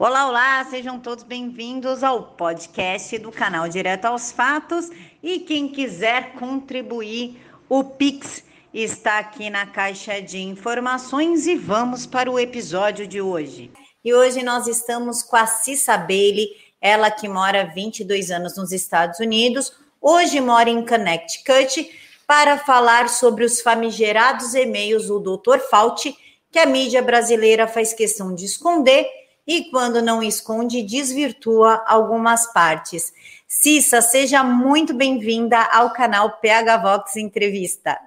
[0.00, 4.88] Olá, olá, sejam todos bem-vindos ao podcast do canal Direto aos Fatos.
[5.20, 12.30] E quem quiser contribuir, o Pix está aqui na caixa de informações e vamos para
[12.30, 13.72] o episódio de hoje.
[14.04, 16.46] E hoje nós estamos com a Cissa Bailey,
[16.80, 21.90] ela que mora 22 anos nos Estados Unidos, hoje mora em Connecticut,
[22.24, 25.58] para falar sobre os famigerados e-mails do Dr.
[25.68, 26.16] Fauci,
[26.52, 29.17] que a mídia brasileira faz questão de esconder
[29.48, 33.14] e, quando não esconde, desvirtua algumas partes.
[33.46, 37.98] Cissa, seja muito bem-vinda ao canal PH Vox Entrevista.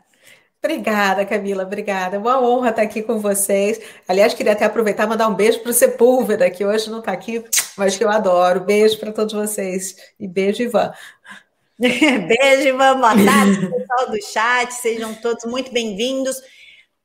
[0.63, 2.19] Obrigada, Camila, obrigada.
[2.19, 3.81] Uma honra estar aqui com vocês.
[4.07, 7.11] Aliás, queria até aproveitar e mandar um beijo para o Sepúlveda, que hoje não está
[7.11, 7.43] aqui,
[7.75, 8.59] mas que eu adoro.
[8.59, 9.95] Beijo para todos vocês.
[10.19, 10.93] E beijo, Ivan.
[11.79, 12.99] beijo, Ivan.
[12.99, 14.71] Boa tarde, pessoal do chat.
[14.75, 16.39] Sejam todos muito bem-vindos.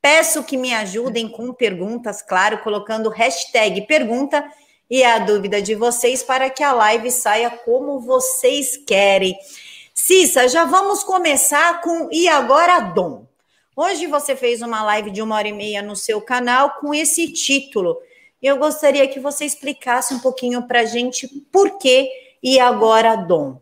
[0.09, 4.49] Peço que me ajudem com perguntas, claro, colocando hashtag pergunta
[4.89, 9.37] e a dúvida de vocês para que a live saia como vocês querem.
[9.93, 13.27] Cissa, já vamos começar com E Agora Dom.
[13.75, 17.33] Hoje você fez uma live de uma hora e meia no seu canal com esse
[17.33, 17.99] título.
[18.41, 22.09] Eu gostaria que você explicasse um pouquinho para a gente por que
[22.41, 23.61] E Agora Dom.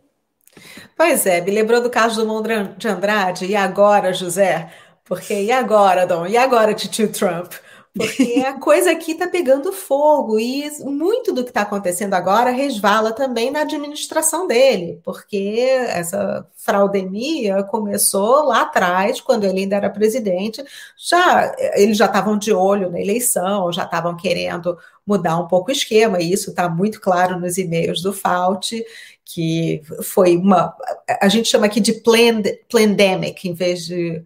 [0.94, 3.46] Pois é, me lembrou do caso do Mundo de Andrade.
[3.46, 4.70] E agora, José?
[5.05, 6.27] Porque e agora, Dom?
[6.27, 7.52] E agora, tio Trump?
[7.97, 13.12] Porque a coisa aqui está pegando fogo e muito do que está acontecendo agora resvala
[13.12, 20.64] também na administração dele, porque essa fraudemia começou lá atrás, quando ele ainda era presidente.
[20.96, 25.72] Já eles já estavam de olho na eleição, já estavam querendo mudar um pouco o
[25.72, 28.84] esquema, e isso está muito claro nos e-mails do Fauci,
[29.24, 30.74] que foi uma.
[31.20, 34.24] A gente chama aqui de planned, pandemic, em vez de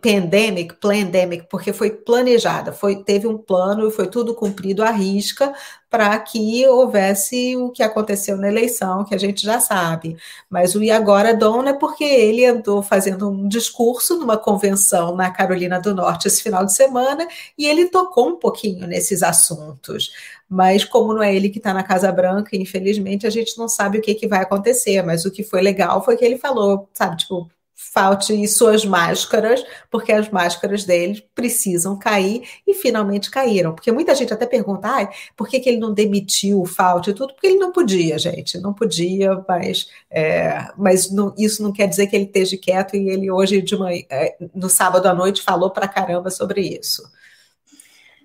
[0.00, 5.54] pandemic, pandemic, porque foi planejada, foi, teve um plano foi tudo cumprido à risca
[5.88, 10.16] para que houvesse o que aconteceu na eleição, que a gente já sabe.
[10.50, 15.30] Mas o e agora Dona é porque ele andou fazendo um discurso numa convenção na
[15.30, 20.12] Carolina do Norte esse final de semana e ele tocou um pouquinho nesses assuntos.
[20.48, 23.98] Mas como não é ele que está na Casa Branca, infelizmente a gente não sabe
[23.98, 25.02] o que, que vai acontecer.
[25.02, 30.10] Mas o que foi legal foi que ele falou, sabe, tipo, Falte suas máscaras, porque
[30.10, 33.74] as máscaras dele precisam cair e finalmente caíram.
[33.74, 37.12] Porque muita gente até pergunta, ah, por que, que ele não demitiu o Fauci e
[37.14, 37.34] tudo?
[37.34, 42.06] Porque ele não podia, gente, não podia, mas, é, mas não, isso não quer dizer
[42.06, 45.70] que ele esteja quieto e ele hoje, de manhã, é, no sábado à noite, falou
[45.70, 47.02] pra caramba sobre isso.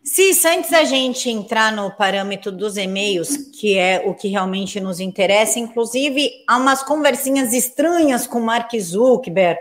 [0.03, 4.99] Cis, antes da gente entrar no parâmetro dos e-mails, que é o que realmente nos
[4.99, 9.59] interessa, inclusive há umas conversinhas estranhas com o Mark Zuckerberg,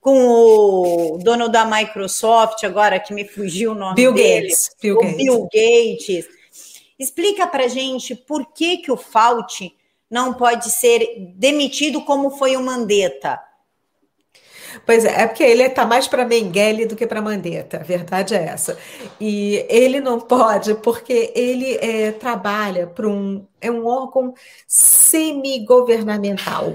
[0.00, 4.96] com o dono da Microsoft, agora que me fugiu o nome Bill dele, Gates, Bill
[4.96, 5.16] o Gates.
[5.16, 6.26] Bill Gates.
[6.98, 9.74] Explica para gente por que, que o Fauci
[10.10, 13.38] não pode ser demitido como foi o Mandetta.
[14.84, 18.34] Pois é, é porque ele está mais para Mengele do que para Mandetta, a verdade
[18.34, 18.76] é essa.
[19.20, 23.46] E ele não pode, porque ele é, trabalha para um.
[23.60, 24.34] É um órgão
[24.66, 26.72] semi-governamental.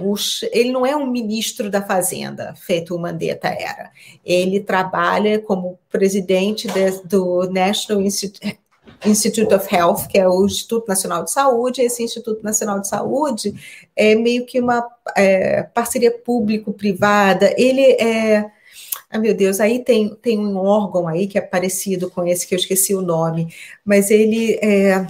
[0.53, 3.91] Ele não é um ministro da Fazenda, feito o Mandetta era.
[4.24, 8.57] Ele trabalha como presidente de, do National Institute,
[9.06, 11.81] Institute of Health, que é o Instituto Nacional de Saúde.
[11.81, 13.53] Esse Instituto Nacional de Saúde
[13.96, 17.53] é meio que uma é, parceria público-privada.
[17.57, 18.50] Ele é.
[19.09, 22.53] Ah, meu Deus, aí tem, tem um órgão aí que é parecido com esse que
[22.53, 23.53] eu esqueci o nome,
[23.86, 25.07] mas ele é,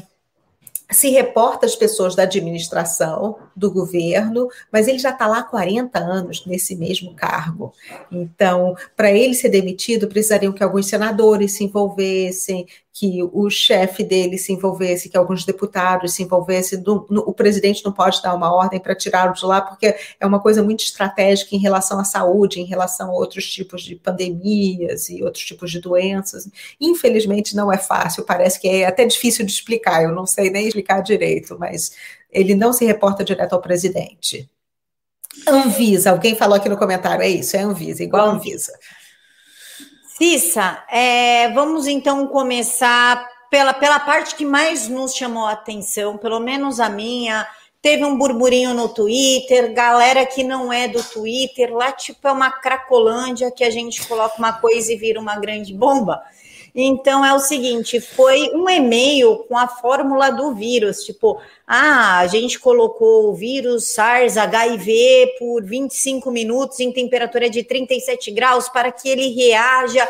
[0.90, 6.00] se reporta às pessoas da administração, do governo, mas ele já está lá há 40
[6.00, 7.74] anos nesse mesmo cargo.
[8.12, 12.68] Então, para ele ser demitido, precisariam que alguns senadores se envolvessem,
[13.00, 16.84] que o chefe dele se envolvesse, que alguns deputados se envolvessem.
[16.88, 20.64] O presidente não pode dar uma ordem para tirá-lo de lá, porque é uma coisa
[20.64, 25.46] muito estratégica em relação à saúde, em relação a outros tipos de pandemias e outros
[25.46, 26.50] tipos de doenças.
[26.82, 30.66] Infelizmente, não é fácil, parece que é até difícil de explicar, eu não sei nem
[30.66, 31.92] explicar direito, mas
[32.32, 34.50] ele não se reporta direto ao presidente.
[35.48, 38.74] Anvisa, alguém falou aqui no comentário, é isso, é Anvisa, igual Anvisa.
[40.18, 46.40] Cissa, é, vamos então começar pela, pela parte que mais nos chamou a atenção, pelo
[46.40, 47.48] menos a minha.
[47.84, 52.50] Teve um burburinho no Twitter, galera que não é do Twitter, lá tipo é uma
[52.50, 56.24] cracolândia que a gente coloca uma coisa e vira uma grande bomba.
[56.74, 62.28] Então é o seguinte, foi um e-mail com a fórmula do vírus, tipo, ah, a
[62.28, 68.92] gente colocou o vírus SARS HIV por 25 minutos em temperatura de 37 graus para
[68.92, 70.08] que ele reaja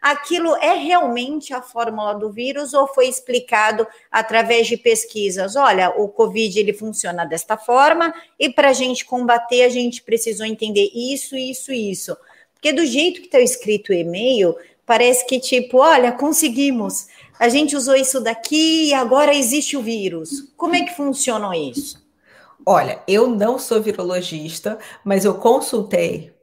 [0.00, 5.56] aquilo é realmente a fórmula do vírus ou foi explicado através de pesquisas?
[5.56, 10.46] Olha, o Covid ele funciona desta forma e para a gente combater a gente precisou
[10.46, 12.16] entender isso, isso, isso.
[12.54, 14.56] Porque do jeito que está escrito o e-mail,
[14.90, 17.06] parece que tipo, olha, conseguimos.
[17.38, 20.52] A gente usou isso daqui e agora existe o vírus.
[20.56, 22.04] Como é que funciona isso?
[22.66, 26.34] Olha, eu não sou virologista, mas eu consultei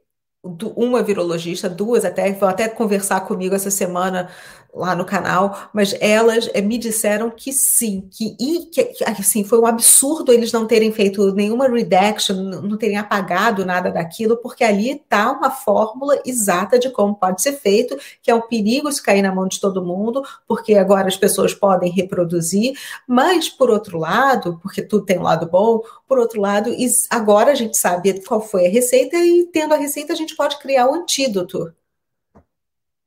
[0.77, 4.29] uma virologista, duas até, vão até conversar comigo essa semana
[4.73, 9.59] lá no canal, mas elas é, me disseram que sim, que, e, que assim, foi
[9.59, 14.91] um absurdo eles não terem feito nenhuma redaction, não terem apagado nada daquilo, porque ali
[14.91, 19.21] está uma fórmula exata de como pode ser feito, que é um perigo se cair
[19.21, 22.77] na mão de todo mundo, porque agora as pessoas podem reproduzir,
[23.07, 26.71] mas por outro lado, porque tudo tem um lado bom, por outro lado,
[27.09, 30.57] agora a gente sabe qual foi a receita e tendo a receita a gente pode
[30.59, 31.73] criar o antídoto.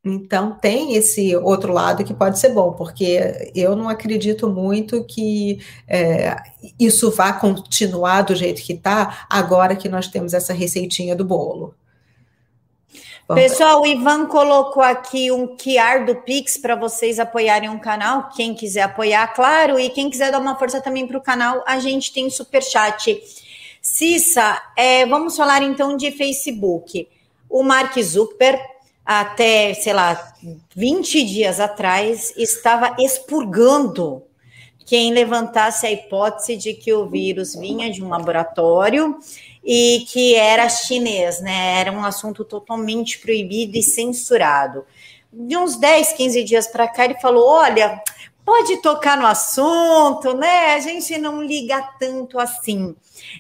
[0.03, 5.61] Então, tem esse outro lado que pode ser bom, porque eu não acredito muito que
[5.87, 6.35] é,
[6.79, 11.75] isso vá continuar do jeito que está, agora que nós temos essa receitinha do bolo.
[13.35, 18.29] Pessoal, o Ivan colocou aqui um QR do Pix para vocês apoiarem o canal.
[18.31, 21.79] Quem quiser apoiar, claro, e quem quiser dar uma força também para o canal, a
[21.79, 23.23] gente tem super chat.
[23.81, 27.07] Cissa, é, vamos falar então de Facebook.
[27.49, 28.61] O Mark Zuckerberg
[29.05, 30.35] até, sei lá,
[30.75, 34.23] 20 dias atrás, estava expurgando
[34.87, 39.19] quem levantasse a hipótese de que o vírus vinha de um laboratório
[39.65, 41.81] e que era chinês, né?
[41.81, 44.85] Era um assunto totalmente proibido e censurado.
[45.33, 48.03] De uns 10, 15 dias para cá, ele falou: olha,
[48.45, 50.75] pode tocar no assunto, né?
[50.75, 52.95] A gente não liga tanto assim.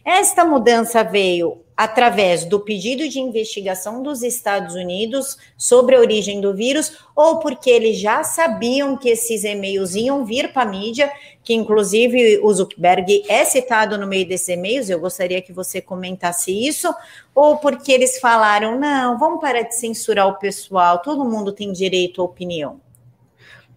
[0.04, 6.54] Esta mudança veio através do pedido de investigação dos Estados Unidos sobre a origem do
[6.54, 11.10] vírus, ou porque eles já sabiam que esses e-mails iam vir para a mídia,
[11.42, 16.52] que inclusive o Zuckerberg é citado no meio desses e-mails, eu gostaria que você comentasse
[16.52, 16.94] isso,
[17.34, 22.20] ou porque eles falaram, não, vamos parar de censurar o pessoal, todo mundo tem direito
[22.20, 22.78] à opinião.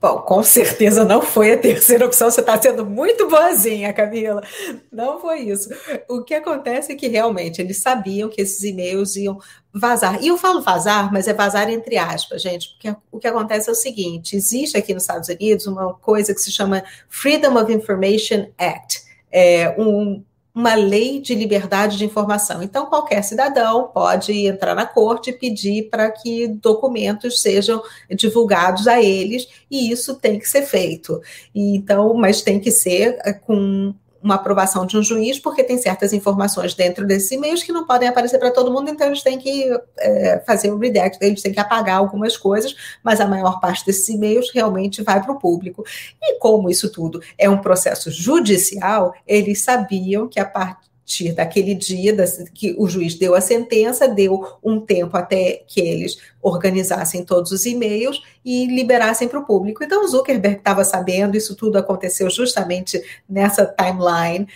[0.03, 2.29] Bom, com certeza não foi a terceira opção.
[2.29, 4.43] Você está sendo muito boazinha, Camila.
[4.91, 5.69] Não foi isso.
[6.09, 9.39] O que acontece é que realmente eles sabiam que esses e-mails iam
[9.73, 10.21] vazar.
[10.21, 13.71] E eu falo vazar, mas é vazar entre aspas, gente, porque o que acontece é
[13.71, 18.49] o seguinte: existe aqui nos Estados Unidos uma coisa que se chama Freedom of Information
[18.57, 19.03] Act.
[19.31, 20.21] É um,
[20.55, 22.61] uma lei de liberdade de informação.
[22.61, 29.01] Então, qualquer cidadão pode entrar na corte e pedir para que documentos sejam divulgados a
[29.01, 31.19] eles, e isso tem que ser feito.
[31.55, 35.77] E, então, mas tem que ser eh, com uma aprovação de um juiz, porque tem
[35.77, 39.37] certas informações dentro desses e-mails que não podem aparecer para todo mundo, então eles têm
[39.37, 43.85] que é, fazer o redact, eles têm que apagar algumas coisas, mas a maior parte
[43.85, 45.83] desses e-mails realmente vai para o público.
[46.21, 51.75] E como isso tudo é um processo judicial, eles sabiam que a parte partir daquele
[51.75, 52.15] dia
[52.53, 57.65] que o juiz deu a sentença, deu um tempo até que eles organizassem todos os
[57.65, 59.83] e-mails e liberassem para o público.
[59.83, 64.47] Então, o Zuckerberg estava sabendo, isso tudo aconteceu justamente nessa timeline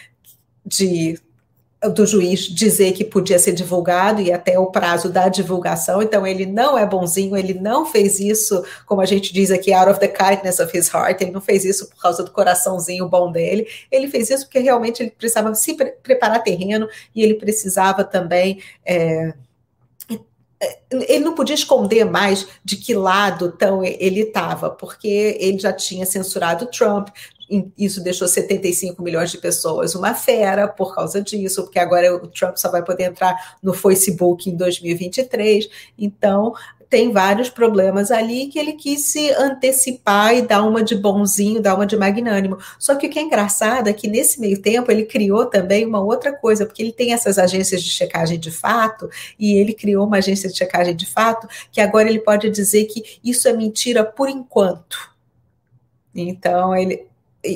[0.66, 1.20] de
[1.94, 6.02] do juiz dizer que podia ser divulgado e até o prazo da divulgação.
[6.02, 9.92] Então, ele não é bonzinho, ele não fez isso, como a gente diz aqui, out
[9.92, 13.32] of the kindness of his heart, ele não fez isso por causa do coraçãozinho bom
[13.32, 18.04] dele, ele fez isso porque realmente ele precisava se pre preparar terreno e ele precisava
[18.04, 18.62] também.
[18.84, 19.34] É,
[20.92, 26.06] ele não podia esconder mais de que lado tão ele estava, porque ele já tinha
[26.06, 27.10] censurado Trump,
[27.78, 32.58] isso deixou 75 milhões de pessoas uma fera por causa disso, porque agora o Trump
[32.58, 35.70] só vai poder entrar no Facebook em 2023.
[35.98, 36.54] Então,
[36.90, 41.76] tem vários problemas ali que ele quis se antecipar e dar uma de bonzinho, dar
[41.76, 42.58] uma de magnânimo.
[42.80, 46.02] Só que o que é engraçado é que nesse meio tempo ele criou também uma
[46.02, 50.18] outra coisa, porque ele tem essas agências de checagem de fato, e ele criou uma
[50.18, 54.30] agência de checagem de fato, que agora ele pode dizer que isso é mentira por
[54.30, 55.16] enquanto.
[56.16, 57.06] Então, ele,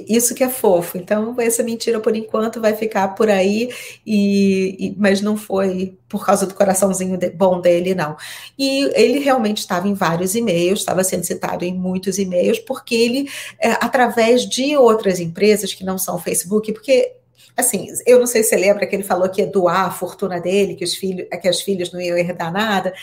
[0.08, 0.98] isso que é fofo.
[0.98, 3.70] Então, essa mentira, por enquanto, vai ficar por aí,
[4.06, 8.18] e, e mas não foi por causa do coraçãozinho de, bom dele, não.
[8.58, 13.30] E ele realmente estava em vários e-mails, estava sendo citado em muitos e-mails, porque ele,
[13.60, 17.14] é, através de outras empresas que não são Facebook, porque
[17.56, 20.40] assim, eu não sei se você lembra que ele falou que ia doar a fortuna
[20.40, 22.94] dele, que os filhos, que as filhas não iam herdar nada,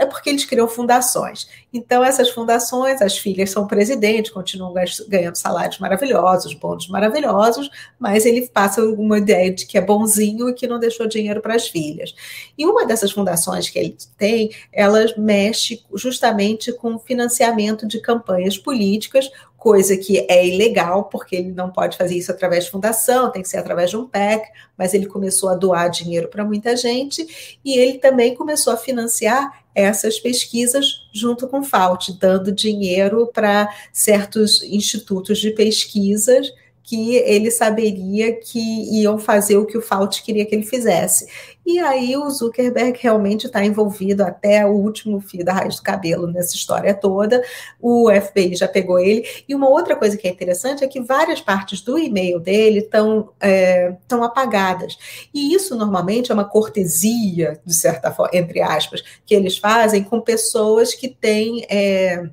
[0.00, 1.48] é porque eles criam fundações.
[1.72, 4.72] Então, essas fundações, as filhas são presidentes, continuam
[5.08, 10.54] ganhando salários maravilhosos, bônus maravilhosos, mas ele passa uma ideia de que é bonzinho e
[10.54, 12.14] que não deixou dinheiro para as filhas.
[12.56, 19.30] E uma dessas fundações que ele tem, elas mexe justamente com financiamento de campanhas políticas,
[19.66, 23.48] coisa que é ilegal, porque ele não pode fazer isso através de fundação, tem que
[23.48, 24.46] ser através de um PEC,
[24.78, 29.64] mas ele começou a doar dinheiro para muita gente e ele também começou a financiar
[29.74, 36.46] essas pesquisas junto com o FAUT, dando dinheiro para certos institutos de pesquisas
[36.84, 38.60] que ele saberia que
[39.00, 41.26] iam fazer o que o Fauci queria que ele fizesse.
[41.66, 46.28] E aí o Zuckerberg realmente está envolvido até o último fio da raiz do cabelo
[46.28, 47.42] nessa história toda.
[47.80, 49.26] O FBI já pegou ele.
[49.48, 53.30] E uma outra coisa que é interessante é que várias partes do e-mail dele estão
[53.40, 54.96] é, apagadas.
[55.34, 60.20] E isso normalmente é uma cortesia, de certa forma, entre aspas, que eles fazem com
[60.20, 61.66] pessoas que têm.
[61.68, 62.30] É,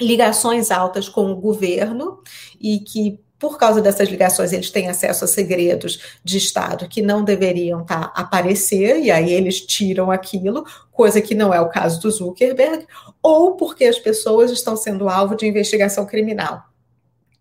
[0.00, 2.20] ligações altas com o governo
[2.60, 7.22] e que por causa dessas ligações, eles têm acesso a segredos de Estado que não
[7.22, 12.10] deveriam tá, aparecer, e aí eles tiram aquilo, coisa que não é o caso do
[12.10, 12.86] Zuckerberg,
[13.22, 16.62] ou porque as pessoas estão sendo alvo de investigação criminal.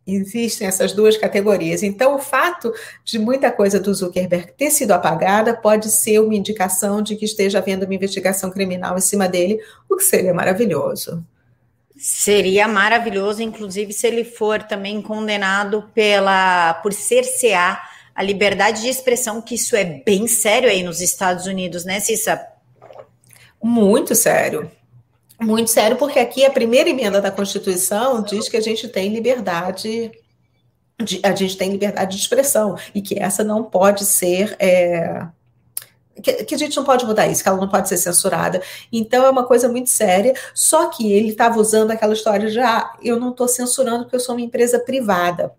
[0.05, 1.83] Existem essas duas categorias.
[1.83, 2.73] Então, o fato
[3.05, 7.59] de muita coisa do Zuckerberg ter sido apagada pode ser uma indicação de que esteja
[7.59, 9.57] havendo uma investigação criminal em cima dele,
[9.89, 11.25] o que seria maravilhoso.
[12.05, 19.41] Seria maravilhoso, inclusive, se ele for também condenado pela por cercear a liberdade de expressão,
[19.41, 22.45] que isso é bem sério aí nos Estados Unidos, né, Cissa?
[23.63, 24.69] Muito sério.
[25.39, 30.11] Muito sério, porque aqui a primeira emenda da Constituição diz que a gente tem liberdade,
[31.01, 35.25] de, a gente tem liberdade de expressão e que essa não pode ser é,
[36.21, 38.61] que, que, a gente não pode mudar isso, que ela não pode ser censurada.
[38.91, 40.33] Então é uma coisa muito séria.
[40.53, 44.19] Só que ele estava usando aquela história de ah, eu não estou censurando porque eu
[44.19, 45.51] sou uma empresa privada.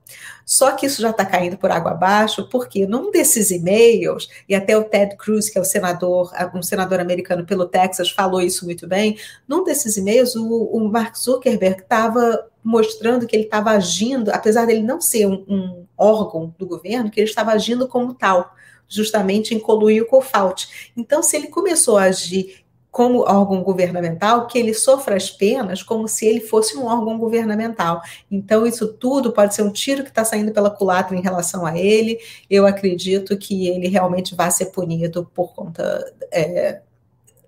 [0.46, 4.76] Só que isso já está caindo por água abaixo, porque num desses e-mails, e até
[4.76, 8.86] o Ted Cruz, que é o senador, um senador americano pelo Texas, falou isso muito
[8.86, 9.18] bem,
[9.48, 14.82] num desses e-mails, o, o Mark Zuckerberg estava mostrando que ele estava agindo, apesar dele
[14.82, 18.54] não ser um, um órgão do governo, que ele estava agindo como tal
[18.88, 20.92] justamente em coluio com o FAUT.
[20.96, 22.64] Então, se ele começou a agir
[22.94, 28.00] como órgão governamental, que ele sofra as penas como se ele fosse um órgão governamental.
[28.30, 31.76] Então, isso tudo pode ser um tiro que está saindo pela culatra em relação a
[31.76, 32.20] ele.
[32.48, 36.82] Eu acredito que ele realmente vai ser punido por conta é,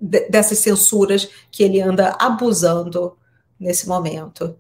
[0.01, 3.17] dessas censuras que ele anda abusando
[3.59, 4.59] nesse momento.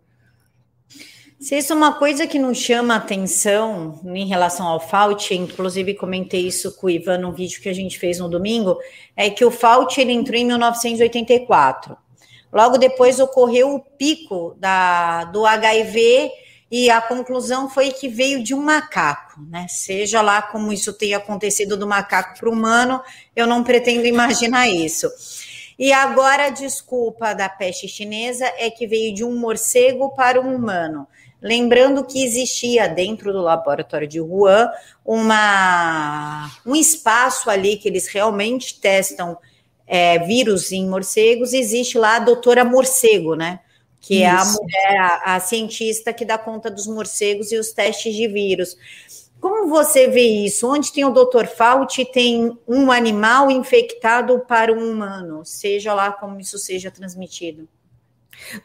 [1.38, 6.46] Se isso é uma coisa que nos chama atenção em relação ao Fauci, inclusive comentei
[6.46, 8.78] isso com o Ivan no vídeo que a gente fez no domingo,
[9.14, 11.96] é que o Fauci ele entrou em 1984.
[12.50, 16.30] Logo depois ocorreu o pico da, do HIV
[16.70, 19.66] e a conclusão foi que veio de um macaco, né?
[19.68, 23.02] Seja lá como isso tenha acontecido do macaco para o humano,
[23.36, 25.08] eu não pretendo imaginar isso.
[25.78, 30.54] E agora a desculpa da peste chinesa é que veio de um morcego para um
[30.54, 31.06] humano.
[31.46, 34.68] Lembrando que existia dentro do laboratório de Wuhan
[35.04, 39.38] uma, um espaço ali que eles realmente testam
[39.86, 43.60] é, vírus em morcegos, existe lá a doutora morcego, né?
[44.00, 44.24] Que Isso.
[44.24, 48.26] é a mulher, a, a cientista que dá conta dos morcegos e os testes de
[48.26, 48.76] vírus.
[49.40, 50.68] Como você vê isso?
[50.68, 51.46] Onde tem o Dr.
[51.46, 57.68] Fauci, tem um animal infectado para um humano, seja lá como isso seja transmitido.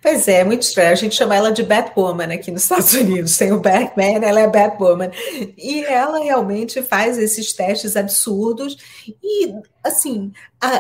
[0.02, 0.92] Pois é, muito estranho.
[0.92, 3.38] A gente chama ela de Batwoman aqui nos Estados Unidos.
[3.38, 5.12] Tem o Batman, ela é Batwoman.
[5.58, 8.78] E ela realmente faz esses testes absurdos.
[9.24, 10.32] E, assim,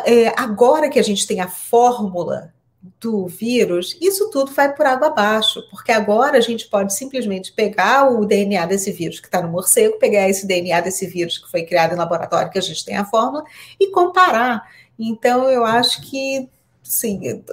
[0.05, 2.53] é, agora que a gente tem a fórmula
[2.99, 8.11] do vírus, isso tudo vai por água abaixo, porque agora a gente pode simplesmente pegar
[8.11, 11.63] o DNA desse vírus que está no morcego, pegar esse DNA desse vírus que foi
[11.63, 13.43] criado em laboratório, que a gente tem a fórmula,
[13.79, 14.67] e comparar.
[14.97, 16.49] Então, eu acho que,
[16.81, 17.43] sim,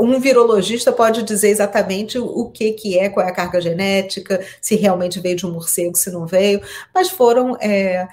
[0.00, 4.74] um virologista pode dizer exatamente o que, que é, qual é a carga genética, se
[4.76, 6.60] realmente veio de um morcego, se não veio,
[6.92, 8.08] mas foram é,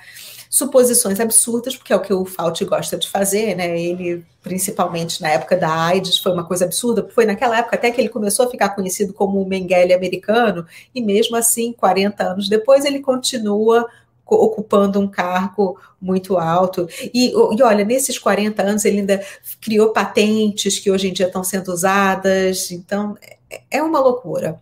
[0.50, 3.80] suposições absurdas, porque é o que o Fauci gosta de fazer, né?
[3.80, 8.00] Ele, principalmente na época da AIDS, foi uma coisa absurda, foi naquela época até que
[8.00, 12.86] ele começou a ficar conhecido como o Mengele americano, e mesmo assim, 40 anos depois,
[12.86, 13.90] ele continua
[14.26, 16.88] ocupando um cargo muito alto.
[17.14, 19.26] E, e, olha, nesses 40 anos ele ainda
[19.62, 23.18] criou patentes que hoje em dia estão sendo usadas, então
[23.50, 24.62] é, é uma loucura.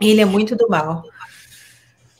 [0.00, 1.04] Ele é muito do mal.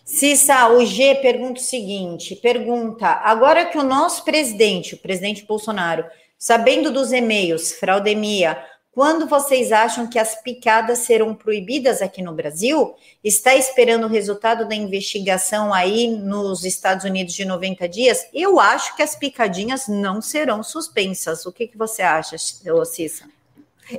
[0.04, 6.04] Cissa, o G pergunta o seguinte: pergunta, agora que o nosso presidente, o presidente Bolsonaro,
[6.38, 8.56] sabendo dos e-mails, fraudemia,
[8.96, 12.94] quando vocês acham que as picadas serão proibidas aqui no Brasil?
[13.22, 18.26] Está esperando o resultado da investigação aí nos Estados Unidos de 90 dias?
[18.32, 21.44] Eu acho que as picadinhas não serão suspensas.
[21.44, 23.26] O que, que você acha, Cissa?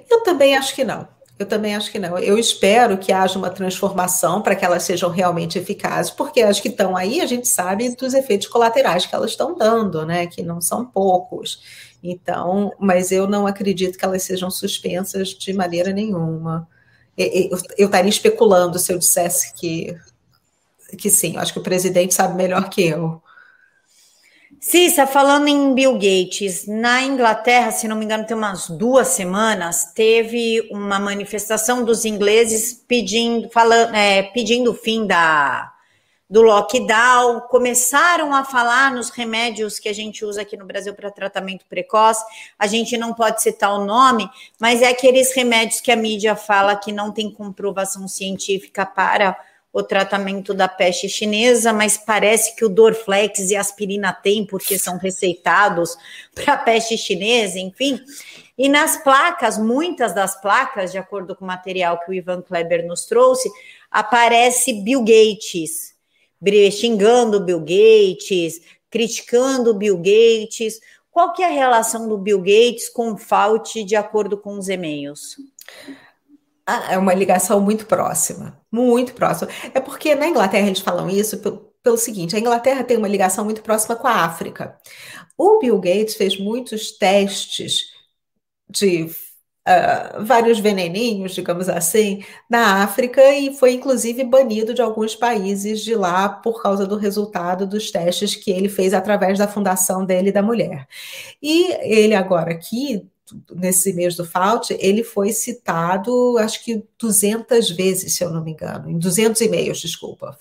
[0.09, 1.07] Eu também acho que não.
[1.37, 2.17] Eu também acho que não.
[2.17, 6.69] Eu espero que haja uma transformação para que elas sejam realmente eficazes, porque as que
[6.69, 10.25] estão aí, a gente sabe dos efeitos colaterais que elas estão dando, né?
[10.25, 11.61] Que não são poucos.
[12.03, 16.67] Então, mas eu não acredito que elas sejam suspensas de maneira nenhuma.
[17.17, 19.95] Eu, estaria especulando se eu dissesse que,
[20.97, 21.35] que sim.
[21.35, 23.21] Eu acho que o presidente sabe melhor que eu.
[24.59, 29.91] Cissa, falando em Bill Gates, na Inglaterra, se não me engano, tem umas duas semanas,
[29.93, 35.71] teve uma manifestação dos ingleses pedindo, falando, é, pedindo o fim da,
[36.29, 41.09] do lockdown, começaram a falar nos remédios que a gente usa aqui no Brasil para
[41.09, 42.23] tratamento precoce.
[42.59, 44.29] A gente não pode citar o nome,
[44.59, 49.37] mas é aqueles remédios que a mídia fala que não tem comprovação científica para
[49.71, 54.77] o tratamento da peste chinesa, mas parece que o Dorflex e a aspirina tem, porque
[54.77, 55.95] são receitados
[56.33, 58.01] para a peste chinesa, enfim.
[58.57, 62.87] E nas placas, muitas das placas, de acordo com o material que o Ivan Kleber
[62.87, 63.51] nos trouxe,
[63.91, 65.95] aparece Bill Gates,
[66.71, 70.79] xingando Bill Gates, criticando Bill Gates.
[71.11, 74.69] Qual que é a relação do Bill Gates com o Fauci, de acordo com os
[74.69, 75.37] e-mails?
[76.65, 79.49] Ah, é uma ligação muito próxima, muito próxima.
[79.73, 83.45] É porque na Inglaterra eles falam isso pelo, pelo seguinte: a Inglaterra tem uma ligação
[83.45, 84.77] muito próxima com a África.
[85.37, 87.83] O Bill Gates fez muitos testes
[88.69, 89.09] de
[89.67, 95.93] uh, vários veneninhos, digamos assim, na África e foi inclusive banido de alguns países de
[95.93, 100.33] lá por causa do resultado dos testes que ele fez através da fundação dele e
[100.33, 100.87] da mulher.
[101.41, 103.05] E ele agora aqui
[103.53, 108.51] nesse mês do Fauci, ele foi citado, acho que 200 vezes, se eu não me
[108.51, 110.37] engano, em 200 e-mails, desculpa.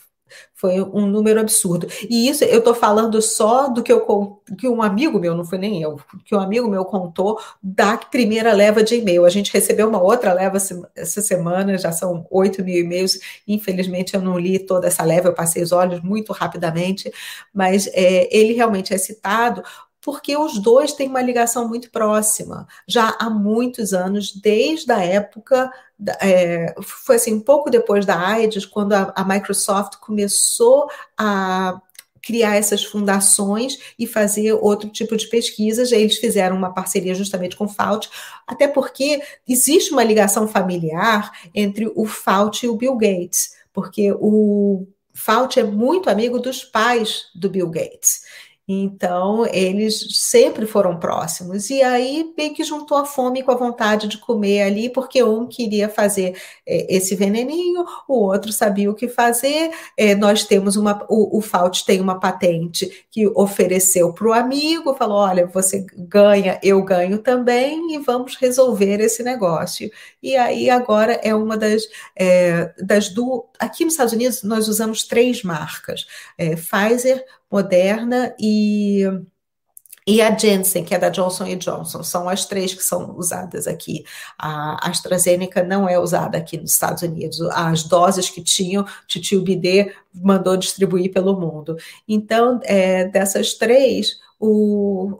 [0.54, 1.86] Foi um número absurdo.
[2.08, 5.58] E isso eu estou falando só do que, eu, que um amigo meu, não foi
[5.58, 9.24] nem eu, que um amigo meu contou da primeira leva de e-mail.
[9.24, 10.56] A gente recebeu uma outra leva
[10.94, 13.18] essa semana, já são 8 mil e-mails.
[13.46, 17.12] Infelizmente eu não li toda essa leva, eu passei os olhos muito rapidamente,
[17.52, 19.62] mas é, ele realmente é citado
[20.06, 25.68] porque os dois têm uma ligação muito próxima, já há muitos anos, desde a época,
[26.20, 31.80] é, foi assim, pouco depois da AIDS, quando a, a Microsoft começou a
[32.26, 35.92] criar essas fundações e fazer outro tipo de pesquisas.
[35.92, 38.08] Eles fizeram uma parceria justamente com o Fauci,
[38.44, 44.88] até porque existe uma ligação familiar entre o Fauci e o Bill Gates, porque o
[45.14, 48.22] Fauci é muito amigo dos pais do Bill Gates.
[48.68, 51.70] Então, eles sempre foram próximos.
[51.70, 55.46] E aí, bem que juntou a fome com a vontade de comer ali, porque um
[55.46, 59.70] queria fazer é, esse veneninho, o outro sabia o que fazer.
[59.96, 61.06] É, nós temos uma.
[61.08, 66.58] O, o Fault tem uma patente que ofereceu para o amigo, falou: olha, você ganha,
[66.60, 69.88] eu ganho também, e vamos resolver esse negócio.
[70.20, 71.84] E aí, agora é uma das,
[72.16, 73.42] é, das duas.
[73.60, 76.04] Aqui nos Estados Unidos, nós usamos três marcas:
[76.36, 79.04] é, Pfizer, Moderna e,
[80.06, 82.02] e a Janssen, que é da Johnson Johnson.
[82.02, 84.04] São as três que são usadas aqui.
[84.38, 87.40] A AstraZeneca não é usada aqui nos Estados Unidos.
[87.52, 91.76] As doses que tinham, Titio Bidê mandou distribuir pelo mundo.
[92.08, 95.18] Então, é, dessas três, o,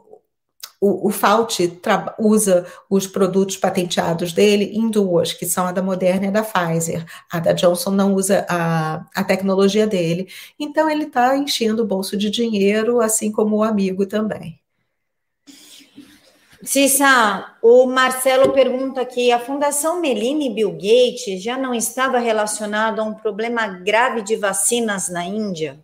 [0.79, 1.79] o, o Fauci
[2.19, 6.43] usa os produtos patenteados dele em duas, que são a da Moderna e a da
[6.43, 7.05] Pfizer.
[7.31, 10.27] A da Johnson não usa a, a tecnologia dele.
[10.59, 14.59] Então, ele está enchendo o bolso de dinheiro, assim como o amigo também.
[16.63, 23.01] Cissa, o Marcelo pergunta aqui: a Fundação Melina e Bill Gates já não estava relacionada
[23.01, 25.83] a um problema grave de vacinas na Índia?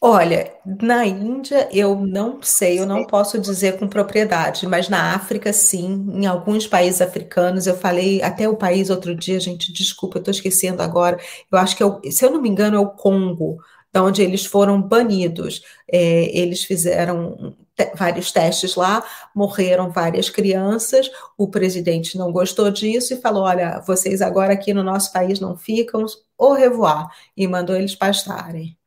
[0.00, 5.52] Olha, na Índia eu não sei, eu não posso dizer com propriedade, mas na África
[5.52, 10.20] sim, em alguns países africanos, eu falei até o país outro dia, gente, desculpa, eu
[10.20, 11.18] estou esquecendo agora,
[11.50, 13.58] eu acho que, eu, se eu não me engano, é o Congo,
[13.92, 15.62] da onde eles foram banidos.
[15.90, 19.02] É, eles fizeram te vários testes lá,
[19.34, 24.84] morreram várias crianças, o presidente não gostou disso e falou: olha, vocês agora aqui no
[24.84, 26.04] nosso país não ficam,
[26.38, 28.77] au revoir, e mandou eles pastarem.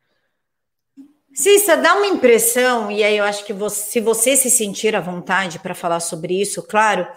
[1.34, 5.00] Cissa, dá uma impressão, e aí eu acho que você, se você se sentir à
[5.00, 7.08] vontade para falar sobre isso, claro,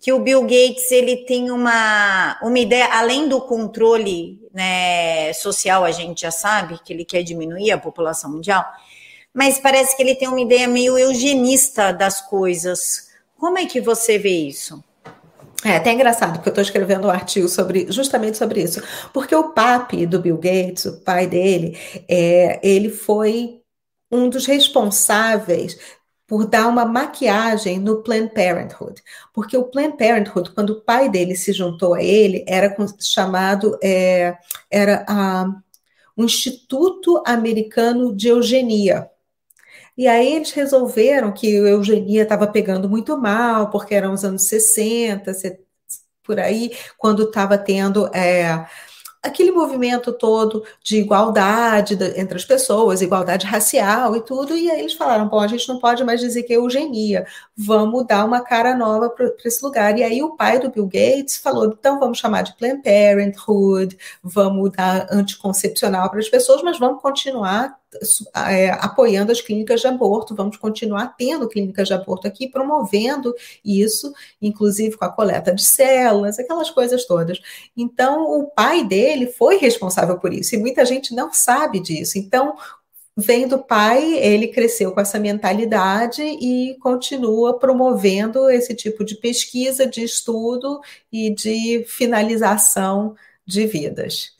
[0.00, 5.90] que o Bill Gates ele tem uma, uma ideia, além do controle né, social, a
[5.90, 8.64] gente já sabe que ele quer diminuir a população mundial,
[9.34, 13.08] mas parece que ele tem uma ideia meio eugenista das coisas.
[13.36, 14.82] Como é que você vê isso?
[15.66, 18.80] É até engraçado, porque eu estou escrevendo um artigo sobre justamente sobre isso.
[19.12, 21.76] Porque o papi do Bill Gates, o pai dele,
[22.08, 23.60] é, ele foi
[24.08, 25.76] um dos responsáveis
[26.24, 29.02] por dar uma maquiagem no Planned Parenthood.
[29.34, 34.38] Porque o Planned Parenthood, quando o pai dele se juntou a ele, era chamado, é,
[34.70, 35.46] era a,
[36.16, 39.10] o Instituto Americano de Eugenia.
[39.96, 44.42] E aí eles resolveram que a eugenia estava pegando muito mal, porque eram os anos
[44.42, 45.32] 60,
[46.22, 48.66] por aí, quando estava tendo é,
[49.22, 54.94] aquele movimento todo de igualdade entre as pessoas, igualdade racial e tudo, e aí eles
[54.94, 58.74] falaram, bom, a gente não pode mais dizer que é eugenia, vamos dar uma cara
[58.74, 59.98] nova para esse lugar.
[59.98, 64.70] E aí o pai do Bill Gates falou, então vamos chamar de Planned Parenthood, vamos
[64.72, 67.78] dar anticoncepcional para as pessoas, mas vamos continuar
[68.34, 74.12] é, apoiando as clínicas de aborto, vamos continuar tendo clínicas de aborto aqui, promovendo isso,
[74.40, 77.40] inclusive com a coleta de células, aquelas coisas todas.
[77.76, 82.18] Então, o pai dele foi responsável por isso, e muita gente não sabe disso.
[82.18, 82.56] Então,
[83.16, 89.86] vem do pai, ele cresceu com essa mentalidade e continua promovendo esse tipo de pesquisa,
[89.86, 93.14] de estudo e de finalização
[93.46, 94.36] de vidas.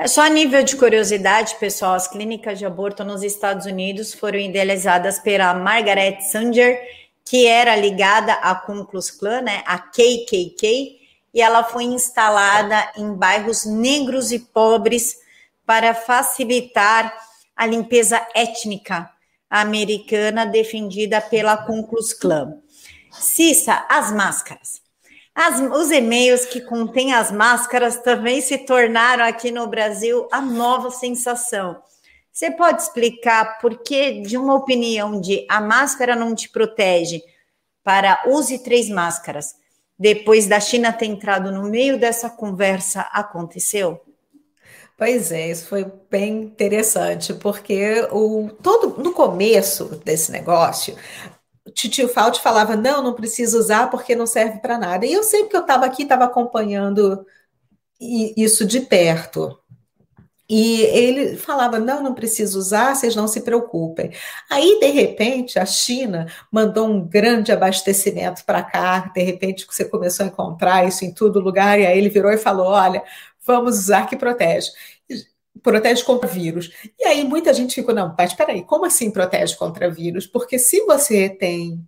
[0.00, 4.38] É só a nível de curiosidade, pessoal, as clínicas de aborto nos Estados Unidos foram
[4.38, 6.80] idealizadas pela Margaret Sanger,
[7.24, 11.00] que era ligada à Ku Klux Klan, né, a KKK,
[11.34, 15.16] e ela foi instalada em bairros negros e pobres
[15.66, 17.12] para facilitar
[17.56, 19.10] a limpeza étnica
[19.50, 22.56] americana defendida pela Ku Klux Klan.
[23.10, 24.87] Cissa, as máscaras.
[25.40, 30.90] As, os e-mails que contêm as máscaras também se tornaram aqui no Brasil a nova
[30.90, 31.80] sensação.
[32.32, 37.22] Você pode explicar por que, de uma opinião de a máscara não te protege,
[37.84, 39.54] para use três máscaras,
[39.96, 44.00] depois da China ter entrado no meio dessa conversa, aconteceu?
[44.96, 50.96] Pois é, isso foi bem interessante, porque o todo no começo desse negócio,
[51.72, 55.06] Titio Fauci falava: não, não precisa usar porque não serve para nada.
[55.06, 57.26] E eu sempre que eu estava aqui, estava acompanhando
[58.00, 59.58] isso de perto.
[60.48, 64.12] E ele falava: não, não precisa usar, vocês não se preocupem.
[64.50, 70.24] Aí, de repente, a China mandou um grande abastecimento para cá, de repente você começou
[70.24, 73.02] a encontrar isso em todo lugar, e aí ele virou e falou: olha,
[73.44, 74.70] vamos usar que protege
[75.62, 76.70] protege contra vírus.
[76.98, 80.26] E aí muita gente ficou, não, mas espera aí, como assim protege contra vírus?
[80.26, 81.86] Porque se você tem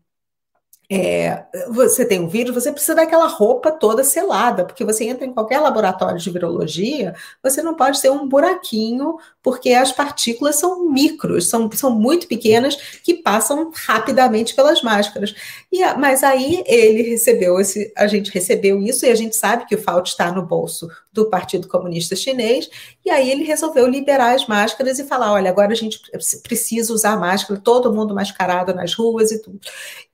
[0.92, 5.33] é, você tem um vírus, você precisa daquela roupa toda selada, porque você entra em
[5.33, 11.48] qualquer laboratório de virologia, você não pode ter um buraquinho, porque as partículas são micros,
[11.48, 15.33] são, são muito pequenas, que passam rapidamente pelas máscaras.
[15.70, 19.76] E, mas aí ele recebeu esse, a gente recebeu isso, e a gente sabe que
[19.76, 22.68] o Fauci está no bolso do Partido Comunista Chinês,
[23.05, 26.01] e aí ele resolveu liberar as máscaras e falar: olha, agora a gente
[26.42, 29.61] precisa usar máscara, todo mundo mascarado nas ruas e tudo.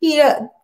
[0.01, 0.19] E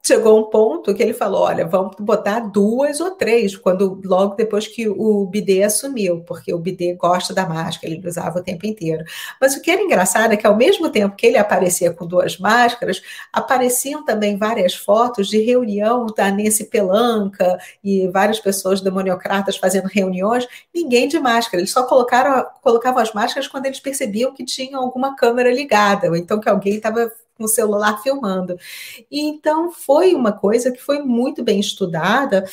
[0.05, 4.67] chegou um ponto que ele falou: olha, vamos botar duas ou três, quando logo depois
[4.67, 9.05] que o BD assumiu, porque o BD gosta da máscara, ele usava o tempo inteiro.
[9.41, 12.39] Mas o que era engraçado é que ao mesmo tempo que ele aparecia com duas
[12.39, 13.01] máscaras,
[13.33, 19.87] apareciam também várias fotos de reunião da Nancy Pelanca e várias pessoas demoniocratas fazendo
[20.23, 24.79] reuniões, ninguém de máscara, eles só colocaram, colocavam as máscaras quando eles percebiam que tinha
[24.79, 28.57] alguma câmera ligada, ou então que alguém estava com o celular filmando.
[29.11, 32.45] E então foi uma coisa que foi muito bem estudada,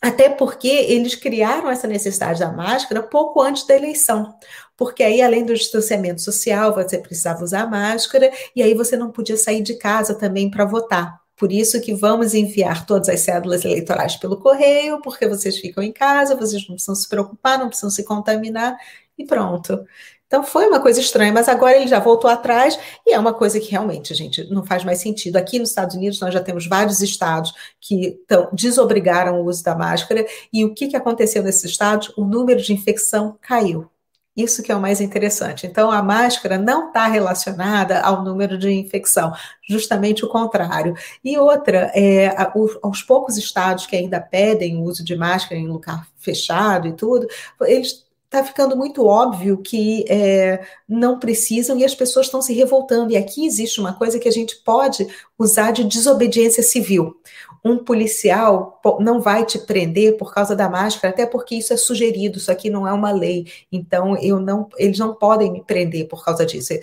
[0.00, 4.34] até porque eles criaram essa necessidade da máscara pouco antes da eleição.
[4.76, 9.36] Porque aí, além do distanciamento social, você precisava usar máscara, e aí você não podia
[9.36, 11.23] sair de casa também para votar.
[11.36, 15.92] Por isso que vamos enviar todas as cédulas eleitorais pelo correio, porque vocês ficam em
[15.92, 18.76] casa, vocês não precisam se preocupar, não precisam se contaminar,
[19.18, 19.84] e pronto.
[20.26, 23.60] Então foi uma coisa estranha, mas agora ele já voltou atrás e é uma coisa
[23.60, 25.36] que realmente, gente, não faz mais sentido.
[25.36, 29.76] Aqui nos Estados Unidos nós já temos vários estados que tão, desobrigaram o uso da
[29.76, 32.12] máscara e o que, que aconteceu nesses estados?
[32.16, 33.88] O número de infecção caiu.
[34.36, 35.66] Isso que é o mais interessante.
[35.66, 39.32] Então, a máscara não está relacionada ao número de infecção,
[39.68, 40.94] justamente o contrário.
[41.22, 42.34] E outra, é,
[42.82, 47.28] aos poucos estados que ainda pedem o uso de máscara em lugar fechado e tudo,
[47.62, 53.12] eles está ficando muito óbvio que é, não precisam e as pessoas estão se revoltando.
[53.12, 55.06] E aqui existe uma coisa que a gente pode
[55.38, 57.16] usar de desobediência civil.
[57.64, 62.36] Um policial não vai te prender por causa da máscara, até porque isso é sugerido,
[62.36, 63.46] isso aqui não é uma lei.
[63.72, 66.74] Então, eu não, eles não podem me prender por causa disso.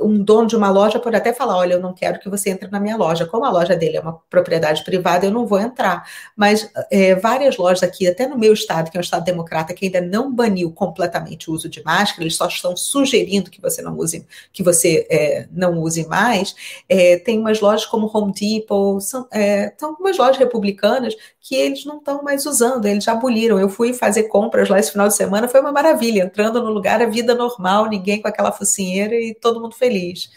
[0.00, 2.68] Um dono de uma loja pode até falar: olha, eu não quero que você entre
[2.68, 3.24] na minha loja.
[3.24, 6.08] Como a loja dele é uma propriedade privada, eu não vou entrar.
[6.34, 9.86] Mas é, várias lojas aqui, até no meu estado, que é um estado democrata, que
[9.86, 13.96] ainda não baniu completamente o uso de máscara, eles só estão sugerindo que você não
[13.96, 16.56] use, que você é, não use mais.
[16.88, 21.84] É, tem umas lojas como Home Depot, são, é, são algumas lojas republicanas que eles
[21.84, 23.58] não estão mais usando, eles já aboliram.
[23.58, 27.02] Eu fui fazer compras lá esse final de semana, foi uma maravilha, entrando no lugar,
[27.02, 30.30] a vida normal, ninguém com aquela focinheira e todo mundo feliz.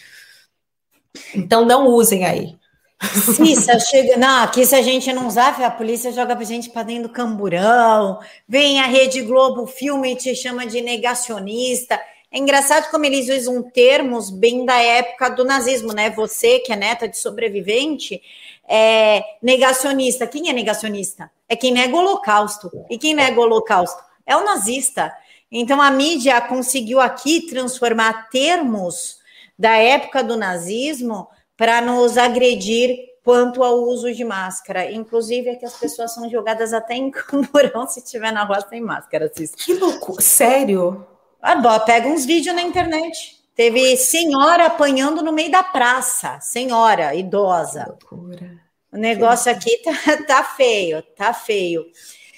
[1.36, 2.60] Então não usem aí.
[3.02, 4.18] Cissa, chega.
[4.18, 7.10] Não, aqui se a gente não usar, a polícia joga pra gente pra dentro do
[7.10, 8.20] camburão.
[8.48, 12.00] Vem a Rede Globo, filme te chama de negacionista.
[12.32, 16.12] É engraçado como eles usam termos bem da época do nazismo, né?
[16.12, 18.22] Você, que é neta de sobrevivente,
[18.68, 20.28] é negacionista.
[20.28, 21.32] Quem é negacionista?
[21.48, 22.72] É quem nega o holocausto.
[22.90, 24.04] E quem nega o holocausto?
[24.28, 25.12] É o nazista.
[25.52, 29.18] Então a mídia conseguiu aqui transformar termos
[29.58, 34.92] da época do nazismo para nos agredir quanto ao uso de máscara.
[34.92, 38.82] Inclusive, é que as pessoas são jogadas até em camburão se estiver na rua sem
[38.82, 39.30] máscara.
[39.30, 40.22] Que loucura!
[40.22, 41.06] Sério?
[41.42, 43.40] Ah, pega uns vídeos na internet.
[43.56, 46.40] Teve senhora apanhando no meio da praça.
[46.40, 47.84] Senhora, idosa.
[47.84, 48.60] Que loucura.
[48.92, 51.86] O negócio aqui tá, tá feio, tá feio.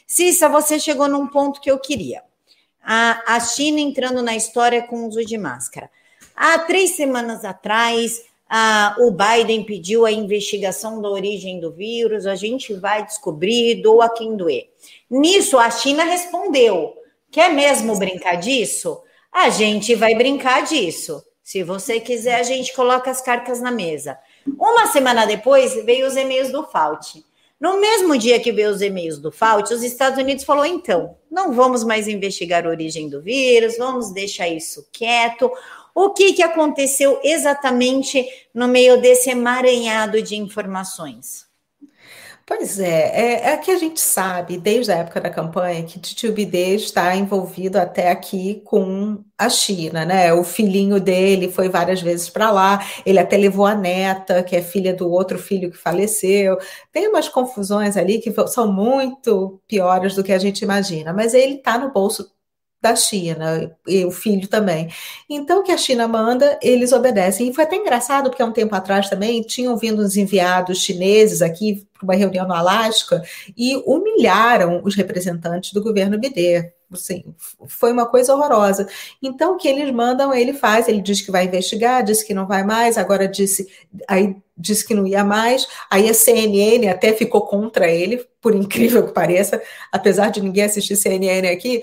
[0.06, 2.22] Cissa, você chegou num ponto que eu queria.
[2.84, 5.90] A, a China entrando na história com o uso de máscara.
[6.36, 12.36] Há três semanas atrás, ah, o Biden pediu a investigação da origem do vírus, a
[12.36, 14.70] gente vai descobrir, doa quem doer.
[15.10, 16.94] Nisso, a China respondeu:
[17.32, 19.02] quer mesmo brincar disso?
[19.32, 21.24] A gente vai brincar disso.
[21.42, 24.18] Se você quiser, a gente coloca as cartas na mesa.
[24.60, 27.26] Uma semana depois, veio os e-mails do Fauci.
[27.60, 31.54] No mesmo dia que veio os e-mails do Fauci, os Estados Unidos falou: então, não
[31.54, 35.52] vamos mais investigar a origem do vírus, vamos deixar isso quieto.
[35.94, 41.51] O que, que aconteceu exatamente no meio desse emaranhado de informações?
[42.54, 46.76] Pois é, é, é, que a gente sabe, desde a época da campanha, que Bidê
[46.76, 50.34] está envolvido até aqui com a China, né?
[50.34, 54.62] O filhinho dele foi várias vezes para lá, ele até levou a neta, que é
[54.62, 56.58] filha do outro filho que faleceu.
[56.92, 61.56] Tem umas confusões ali que são muito piores do que a gente imagina, mas ele
[61.56, 62.30] está no bolso
[62.82, 64.90] da China, e o filho também.
[65.30, 67.50] Então, o que a China manda, eles obedecem.
[67.50, 71.42] E foi até engraçado, porque há um tempo atrás também tinham vindo os enviados chineses
[71.42, 73.22] aqui para uma reunião no Alasca
[73.56, 76.74] e humilharam os representantes do governo BD.
[76.92, 77.24] Assim,
[77.68, 78.88] foi uma coisa horrorosa.
[79.22, 82.46] Então, o que eles mandam, ele faz, ele diz que vai investigar, disse que não
[82.46, 83.68] vai mais, agora disse,
[84.08, 89.06] aí disse que não ia mais, aí a CNN até ficou contra ele, por incrível
[89.06, 91.82] que pareça, apesar de ninguém assistir CNN aqui,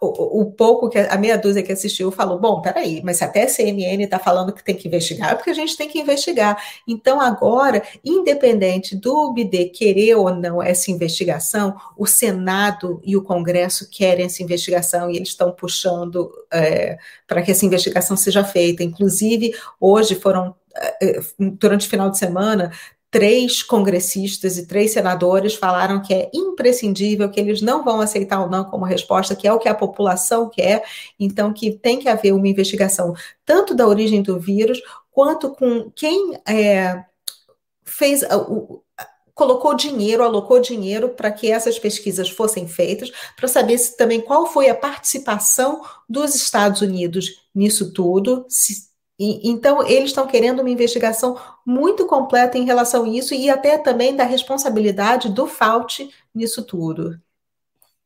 [0.00, 3.44] o, o, pouco que a meia dúzia que assistiu falou: bom, peraí, mas se até
[3.44, 6.62] a CNN está falando que tem que investigar, é porque a gente tem que investigar.
[6.86, 13.88] Então, agora, independente do BD querer ou não essa investigação, o Senado e o Congresso
[13.90, 18.84] querem essa investigação e eles estão puxando é, para que essa investigação seja feita.
[18.84, 22.70] Inclusive, hoje foram é, é, durante o final de semana,
[23.12, 28.48] três congressistas e três senadores falaram que é imprescindível, que eles não vão aceitar o
[28.48, 30.82] não como resposta, que é o que a população quer,
[31.20, 36.40] então que tem que haver uma investigação tanto da origem do vírus, quanto com quem
[36.48, 37.04] é,
[37.84, 38.82] fez o,
[39.34, 44.46] colocou dinheiro, alocou dinheiro para que essas pesquisas fossem feitas, para saber se, também qual
[44.46, 48.90] foi a participação dos Estados Unidos nisso tudo, se
[49.24, 53.78] e, então, eles estão querendo uma investigação muito completa em relação a isso e até
[53.78, 57.20] também da responsabilidade do Fauci nisso tudo.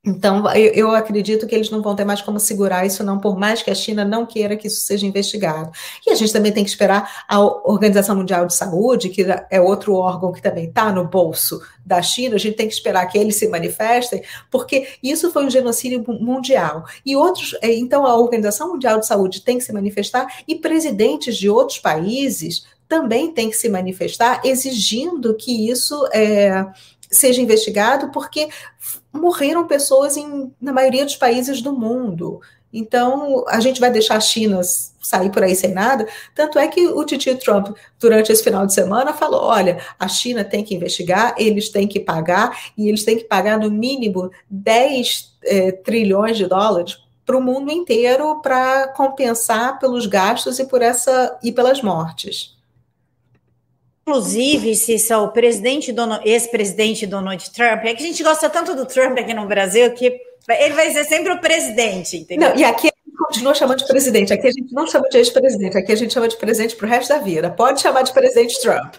[0.05, 3.61] Então, eu, acredito que eles não vão ter mais como segurar isso, não, por mais
[3.61, 5.73] que a China não queira que isso seja investigado.
[6.07, 9.95] E a gente também tem que esperar a Organização Mundial de Saúde, que é outro
[9.95, 13.35] órgão que também está no bolso da China, a gente tem que esperar que eles
[13.35, 16.85] se manifestem, porque isso foi um genocídio mundial.
[17.05, 21.37] E outros, é, então a Organização Mundial de Saúde tem que se manifestar e presidentes
[21.37, 26.09] de outros países também têm que se manifestar, exigindo que isso.
[26.13, 26.65] É,
[27.11, 28.49] seja investigado, porque
[29.17, 32.41] morreram pessoas em, na maioria dos países do mundo.
[32.73, 34.61] Então, a gente vai deixar a China
[35.01, 36.07] sair por aí sem nada.
[36.35, 40.45] Tanto é que o Titi Trump, durante esse final de semana, falou: olha, a China
[40.45, 45.37] tem que investigar, eles têm que pagar, e eles têm que pagar no mínimo 10
[45.45, 51.39] eh, trilhões de dólares para o mundo inteiro para compensar pelos gastos e por essa
[51.43, 52.56] e pelas mortes.
[54.09, 55.92] Inclusive, Cissa, o presidente,
[56.25, 60.21] ex-presidente Donald Trump, é que a gente gosta tanto do Trump aqui no Brasil que
[60.49, 62.51] ele vai ser sempre o presidente, entendeu?
[62.51, 65.19] Não, e aqui a gente continua chamando de presidente, aqui a gente não chama de
[65.19, 67.51] ex-presidente, aqui a gente chama de presidente para o resto da vida.
[67.51, 68.95] Pode chamar de presidente Trump.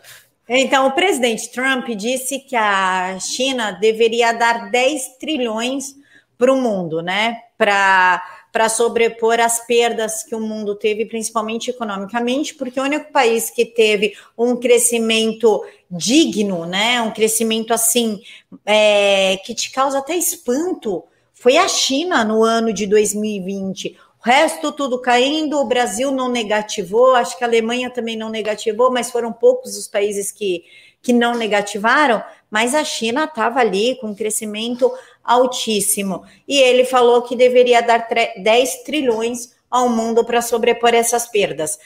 [0.50, 5.96] Então, o presidente Trump disse que a China deveria dar 10 trilhões
[6.38, 7.38] para o mundo, né?
[7.58, 8.22] Para
[8.58, 13.64] para sobrepor as perdas que o mundo teve, principalmente economicamente, porque o único país que
[13.64, 18.20] teve um crescimento digno, né, um crescimento assim
[18.66, 21.04] é, que te causa até espanto,
[21.36, 23.96] foi a China no ano de 2020.
[24.20, 28.92] O resto tudo caindo, o Brasil não negativou, acho que a Alemanha também não negativou,
[28.92, 30.64] mas foram poucos os países que,
[31.00, 34.92] que não negativaram, mas a China estava ali com um crescimento
[35.28, 36.24] altíssimo.
[36.48, 38.08] E ele falou que deveria dar
[38.42, 41.78] 10 trilhões ao mundo para sobrepor essas perdas.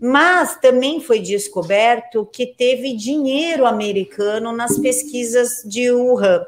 [0.00, 6.44] Mas também foi descoberto que teve dinheiro americano nas pesquisas de Wuhan.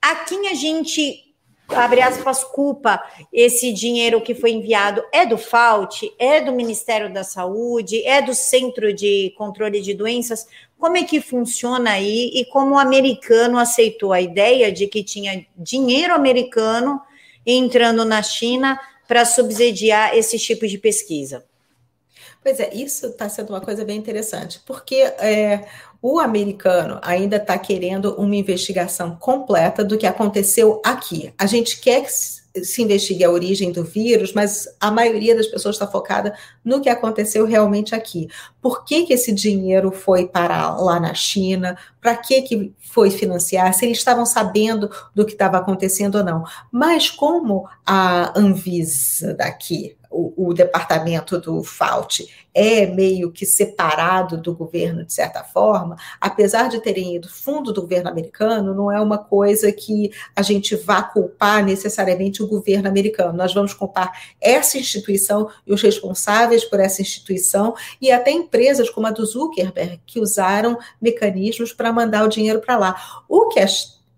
[0.00, 1.24] A quem a gente
[1.68, 7.24] abre aspas, culpa esse dinheiro que foi enviado é do FAUT, é do Ministério da
[7.24, 10.46] Saúde, é do Centro de Controle de Doenças.
[10.84, 15.46] Como é que funciona aí e como o americano aceitou a ideia de que tinha
[15.56, 17.00] dinheiro americano
[17.46, 21.42] entrando na China para subsidiar esse tipo de pesquisa?
[22.42, 25.66] Pois é, isso está sendo uma coisa bem interessante, porque é,
[26.02, 31.32] o americano ainda está querendo uma investigação completa do que aconteceu aqui.
[31.38, 32.12] A gente quer que
[32.62, 36.88] se investigue a origem do vírus, mas a maioria das pessoas está focada no que
[36.88, 38.28] aconteceu realmente aqui.
[38.62, 41.76] Por que, que esse dinheiro foi para lá na China?
[42.00, 43.74] Para que, que foi financiar?
[43.74, 46.44] Se eles estavam sabendo do que estava acontecendo ou não.
[46.70, 54.54] Mas como a Anvisa daqui, o, o, departamento do FAUT é meio que separado do
[54.54, 59.18] governo, de certa forma, apesar de terem ido fundo do governo americano, não é uma
[59.18, 63.36] coisa que a gente vá culpar necessariamente o governo americano.
[63.36, 69.08] Nós vamos culpar essa instituição e os responsáveis por essa instituição e até empresas como
[69.08, 72.96] a do Zuckerberg, que usaram mecanismos para mandar o dinheiro para lá.
[73.28, 73.58] O que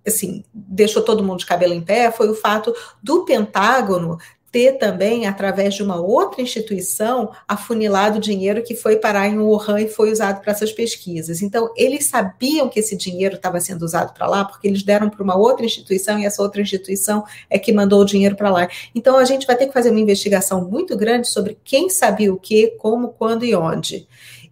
[0.07, 4.19] assim, deixou todo mundo de cabelo em pé foi o fato do Pentágono
[4.57, 9.87] ter também, através de uma outra instituição, afunilado dinheiro que foi parar em Wuhan e
[9.87, 11.43] foi usado para essas pesquisas.
[11.43, 15.23] Então, eles sabiam que esse dinheiro estava sendo usado para lá, porque eles deram para
[15.23, 18.67] uma outra instituição e essa outra instituição é que mandou o dinheiro para lá.
[18.95, 22.39] Então, a gente vai ter que fazer uma investigação muito grande sobre quem sabia o
[22.39, 24.09] que, como, quando e onde.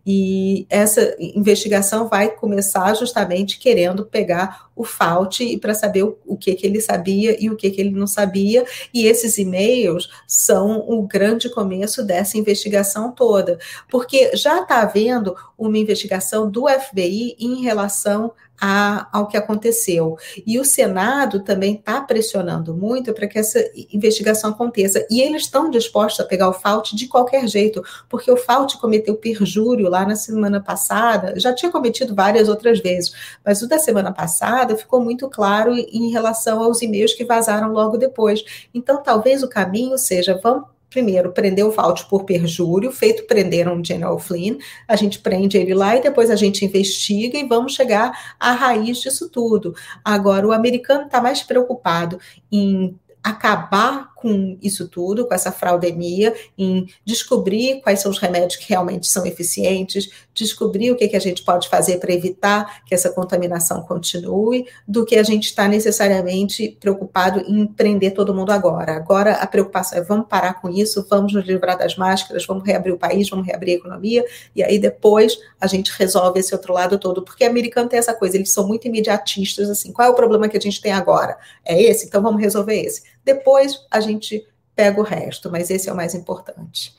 [0.06, 6.54] E essa investigação vai começar justamente querendo pegar o Fauci para saber o, o, que,
[6.54, 8.64] que ele sabia e o que, que ele não sabia.
[8.92, 13.58] E esses e-mails são o grande começo dessa investigação toda,
[13.90, 20.16] porque já está havendo uma investigação do FBI em relação a, ao que aconteceu.
[20.46, 23.58] E o Senado também está pressionando muito para que essa
[23.92, 25.06] investigação aconteça.
[25.10, 29.16] E eles estão dispostos a pegar o Fault de qualquer jeito, porque o Fault cometeu
[29.16, 33.12] perjúrio lá na semana passada, já tinha cometido várias outras vezes,
[33.44, 37.96] mas o da semana passada ficou muito claro em relação aos e-mails que vazaram logo
[37.96, 38.44] depois.
[38.72, 43.84] Então, talvez o caminho seja: vamos primeiro, prender o Fauci por perjúrio, feito prenderam o
[43.84, 48.16] General Flynn, a gente prende ele lá e depois a gente investiga e vamos chegar
[48.38, 49.74] à raiz disso tudo.
[50.04, 56.86] Agora, o americano está mais preocupado em acabar com isso tudo, com essa fraudemia, em
[57.04, 61.44] descobrir quais são os remédios que realmente são eficientes, descobrir o que, que a gente
[61.44, 67.40] pode fazer para evitar que essa contaminação continue, do que a gente está necessariamente preocupado
[67.40, 68.96] em prender todo mundo agora.
[68.96, 72.94] Agora a preocupação é vamos parar com isso, vamos nos livrar das máscaras, vamos reabrir
[72.94, 74.24] o país, vamos reabrir a economia,
[74.56, 78.38] e aí depois a gente resolve esse outro lado todo, porque americano tem essa coisa,
[78.38, 81.36] eles são muito imediatistas, assim, qual é o problema que a gente tem agora?
[81.62, 82.06] É esse?
[82.06, 86.14] Então vamos resolver esse depois a gente pega o resto, mas esse é o mais
[86.14, 86.94] importante.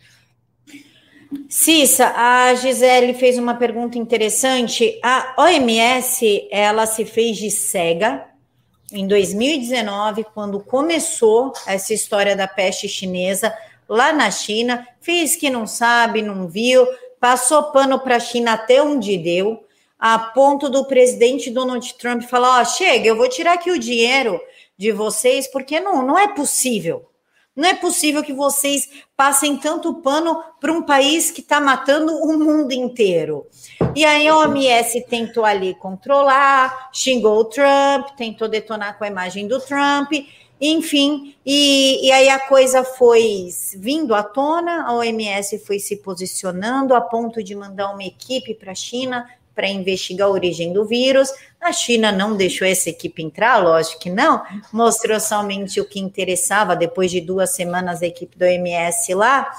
[1.50, 5.00] Cissa, a Gisele fez uma pergunta interessante.
[5.04, 8.26] A OMS, ela se fez de cega
[8.92, 13.54] em 2019, quando começou essa história da peste chinesa
[13.90, 16.88] lá na China, fez que não sabe, não viu,
[17.20, 19.64] passou pano para a China até onde deu,
[20.00, 23.80] a ponto do presidente Donald Trump falar: ó, oh, chega, eu vou tirar aqui o
[23.80, 24.40] dinheiro
[24.78, 27.10] de vocês, porque não, não é possível.
[27.56, 32.38] Não é possível que vocês passem tanto pano para um país que está matando o
[32.38, 33.48] mundo inteiro.
[33.96, 39.48] E aí a OMS tentou ali controlar, xingou o Trump, tentou detonar com a imagem
[39.48, 40.12] do Trump,
[40.60, 43.48] enfim, e, e aí a coisa foi
[43.78, 48.72] vindo à tona, a OMS foi se posicionando a ponto de mandar uma equipe para
[48.72, 51.32] a China para investigar a origem do vírus.
[51.62, 56.76] A China não deixou essa equipe entrar, lógico que não, mostrou somente o que interessava
[56.76, 59.50] depois de duas semanas a equipe do OMS lá.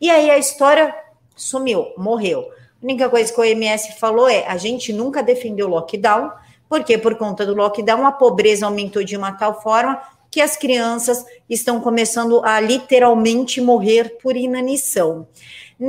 [0.00, 0.94] E aí a história
[1.34, 2.50] sumiu, morreu.
[2.80, 6.30] A única coisa que o OMS falou é: a gente nunca defendeu o lockdown,
[6.68, 10.00] porque por conta do lockdown a pobreza aumentou de uma tal forma
[10.30, 15.26] que as crianças estão começando a literalmente morrer por inanição.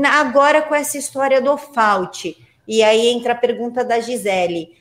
[0.06, 2.38] Agora, com essa história do FAUT,
[2.68, 4.76] e aí entra a pergunta da Gisele.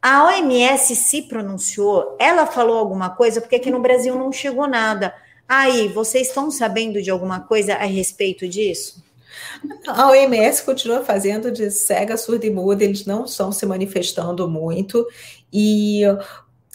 [0.00, 2.16] A OMS se pronunciou?
[2.18, 3.40] Ela falou alguma coisa?
[3.40, 5.14] Porque aqui no Brasil não chegou nada.
[5.48, 9.02] Aí, vocês estão sabendo de alguma coisa a respeito disso?
[9.86, 15.06] A OMS continua fazendo de cega, surda e muda, eles não estão se manifestando muito.
[15.52, 16.02] E,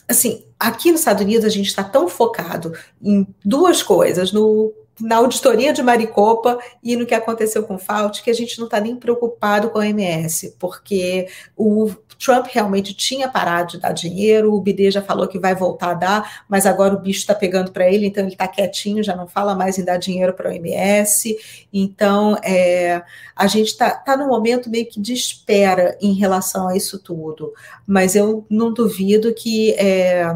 [0.08, 5.18] assim, aqui nos Estados Unidos a gente está tão focado em duas coisas: no na
[5.18, 8.80] auditoria de Maricopa e no que aconteceu com o Fauci, que a gente não está
[8.80, 14.60] nem preocupado com a OMS, porque o Trump realmente tinha parado de dar dinheiro, o
[14.62, 17.91] Biden já falou que vai voltar a dar, mas agora o bicho está pegando para
[17.91, 21.38] ele, então ele está quietinho, já não fala mais em dar dinheiro para a OMS.
[21.72, 23.04] Então, é,
[23.36, 27.54] a gente está tá num momento meio que de espera em relação a isso tudo,
[27.86, 29.74] mas eu não duvido que.
[29.74, 30.36] É,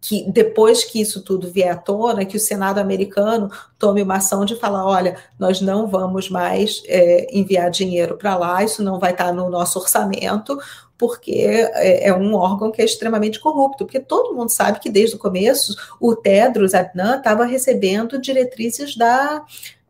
[0.00, 4.44] que depois que isso tudo vier à tona, que o Senado americano tome uma ação
[4.44, 9.12] de falar, olha, nós não vamos mais é, enviar dinheiro para lá, isso não vai
[9.12, 10.58] estar no nosso orçamento,
[10.98, 15.16] porque é, é, um órgão que é extremamente corrupto, porque todo mundo sabe que desde
[15.16, 19.44] o começo o Tedros Adnan estava recebendo diretrizes da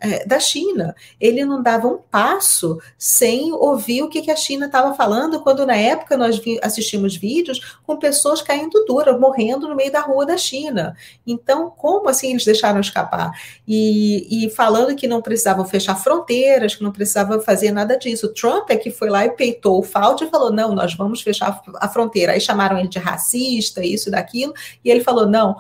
[0.07, 0.95] é, da China.
[1.21, 5.67] Ele não dava um passo sem ouvir o que, que a China estava falando, quando
[5.67, 10.25] na época nós vi, assistimos vídeos com pessoas caindo dura, morrendo no meio da rua
[10.25, 10.97] da China.
[11.27, 13.33] Então, como assim eles deixaram escapar?
[13.67, 18.33] E, e falando que não precisavam fechar fronteiras, que não precisavam fazer nada disso.
[18.33, 21.61] Trump é que foi lá e peitou o Fauci e falou: não, nós vamos fechar
[21.77, 22.33] a fronteira.
[22.33, 24.55] Aí chamaram ele de racista, isso, daquilo,
[24.85, 25.57] e ele falou: não,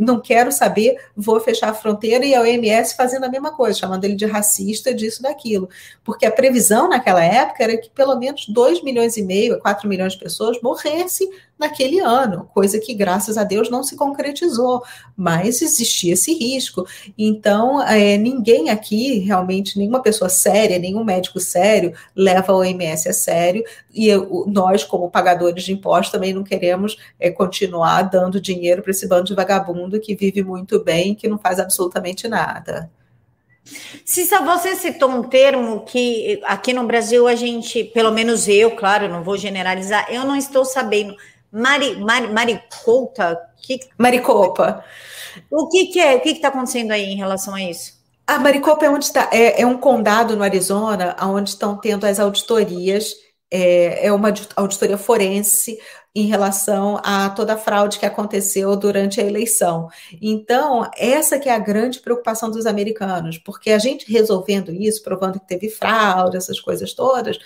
[0.00, 4.04] não quero saber, vou fechar a fronteira e a OMS fazendo a mesma coisa, chamando
[4.04, 5.68] ele de racista, disso, daquilo.
[6.04, 10.12] Porque a previsão naquela época era que pelo menos 2 milhões e meio, 4 milhões
[10.12, 14.82] de pessoas morressem naquele ano, coisa que, graças a Deus, não se concretizou,
[15.16, 16.86] mas existia esse risco.
[17.16, 23.12] Então, é, ninguém aqui, realmente, nenhuma pessoa séria, nenhum médico sério, leva a OMS a
[23.12, 28.82] sério, e eu, nós, como pagadores de impostos, também não queremos é, continuar dando dinheiro
[28.82, 32.90] para esse bando de vagabundo que vive muito bem, que não faz absolutamente nada.
[34.04, 39.08] Cissa, você citou um termo que aqui no Brasil a gente, pelo menos eu, claro,
[39.08, 41.16] não vou generalizar, eu não estou sabendo.
[41.54, 43.40] Mari, Mari, Maricouta?
[43.62, 43.78] Que...
[43.96, 44.84] Maricopa.
[45.50, 46.16] O que, que é?
[46.16, 47.94] O que está acontecendo aí em relação a isso?
[48.26, 52.18] A Maricopa é onde está, é, é um condado no Arizona, onde estão tendo as
[52.18, 53.14] auditorias,
[53.50, 55.78] é, é uma auditoria forense
[56.14, 59.88] em relação a toda a fraude que aconteceu durante a eleição.
[60.22, 65.40] Então, essa que é a grande preocupação dos americanos, porque a gente resolvendo isso, provando
[65.40, 67.38] que teve fraude, essas coisas todas,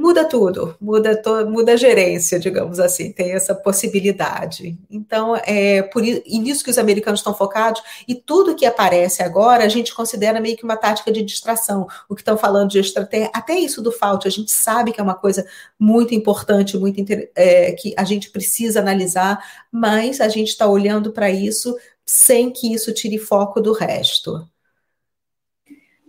[0.00, 4.78] muda tudo, muda, to, muda a gerência, digamos assim, tem essa possibilidade.
[4.90, 9.62] Então, é por e nisso que os americanos estão focados, e tudo que aparece agora
[9.62, 11.86] a gente considera meio que uma tática de distração.
[12.08, 15.04] O que estão falando de estratégia, até isso do FAUT, a gente sabe que é
[15.04, 15.46] uma coisa
[15.78, 16.98] muito importante, muito
[17.36, 19.38] é, que a gente precisa analisar,
[19.70, 21.76] mas a gente está olhando para isso
[22.06, 24.48] sem que isso tire foco do resto.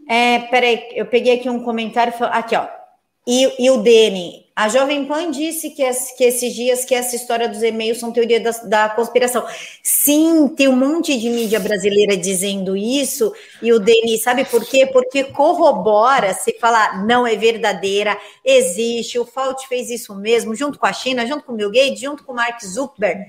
[0.07, 2.80] É, peraí, eu peguei aqui um comentário, aqui ó,
[3.25, 5.83] e, e, o Dene, a Jovem Pan disse que,
[6.17, 9.45] que, esses dias que essa história dos e-mails são teoria da, da, conspiração.
[9.83, 14.87] Sim, tem um monte de mídia brasileira dizendo isso, e o Dene, sabe por quê?
[14.87, 20.87] Porque corrobora se falar não é verdadeira, existe, o Fauci fez isso mesmo, junto com
[20.87, 23.23] a China, junto com o Bill Gates, junto com o Mark Zuckerberg.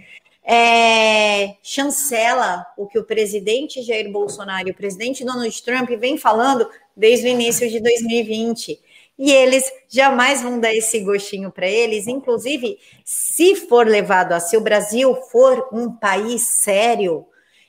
[0.45, 6.67] É, chancela o que o presidente Jair Bolsonaro e o presidente Donald Trump vem falando
[6.97, 8.81] desde o início de 2020
[9.25, 12.09] e eles jamais vão dar esse gostinho para eles.
[12.09, 17.25] Inclusive, se for levado a se o Brasil for um país sério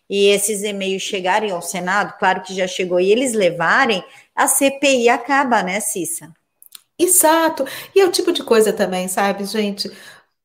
[0.09, 4.03] e esses e-mails chegarem ao Senado, claro que já chegou, e eles levarem,
[4.35, 6.33] a CPI acaba, né, Cissa?
[6.97, 7.67] Exato.
[7.93, 9.91] E é o tipo de coisa também, sabe, gente?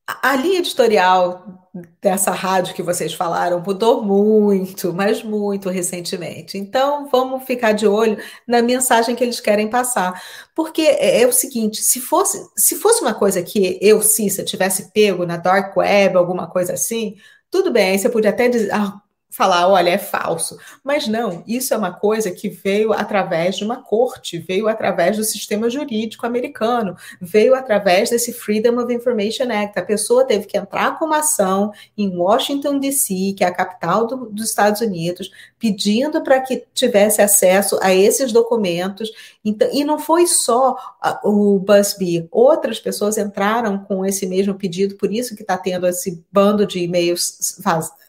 [0.05, 1.68] A linha editorial
[2.01, 6.57] dessa rádio que vocês falaram mudou muito, mas muito recentemente.
[6.57, 8.17] Então, vamos ficar de olho
[8.47, 10.21] na mensagem que eles querem passar.
[10.55, 14.91] Porque é, é o seguinte, se fosse, se fosse uma coisa que eu, Cissa, tivesse
[14.91, 17.15] pego na dark web, alguma coisa assim,
[17.51, 20.57] tudo bem, você podia até dizer, ah, falar, olha, é falso.
[20.83, 25.23] Mas não, isso é uma coisa que veio através de uma corte, veio através do
[25.23, 29.77] sistema jurídico americano, veio através desse Freedom of Information Act.
[29.77, 34.07] A pessoa teve que entrar com uma ação em Washington, D.C., que é a capital
[34.07, 39.11] do, dos Estados Unidos, pedindo para que tivesse acesso a esses documentos.
[39.45, 40.75] Então, e não foi só
[41.23, 46.23] o Busby, outras pessoas entraram com esse mesmo pedido, por isso que está tendo esse
[46.31, 48.08] bando de e-mails vazados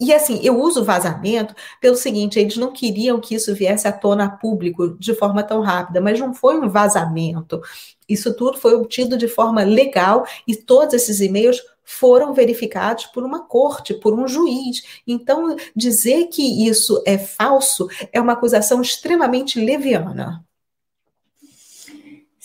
[0.00, 4.28] e assim, eu uso vazamento pelo seguinte: eles não queriam que isso viesse à tona
[4.28, 7.60] público de forma tão rápida, mas não foi um vazamento.
[8.08, 13.46] Isso tudo foi obtido de forma legal e todos esses e-mails foram verificados por uma
[13.46, 14.82] corte, por um juiz.
[15.06, 20.42] Então, dizer que isso é falso é uma acusação extremamente leviana.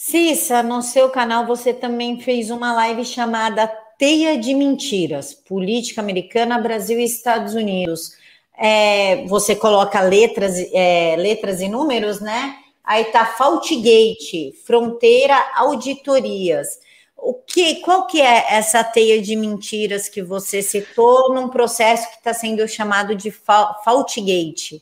[0.09, 3.67] Cissa, no seu canal você também fez uma live chamada
[3.99, 8.13] teia de mentiras, política americana, Brasil e Estados Unidos.
[8.57, 12.55] É, você coloca letras, é, letras e números, né?
[12.81, 16.79] Aí tá Faultgate, fronteira, auditorias.
[17.15, 22.17] O que, qual que é essa teia de mentiras que você citou num processo que
[22.17, 24.81] está sendo chamado de Faultgate?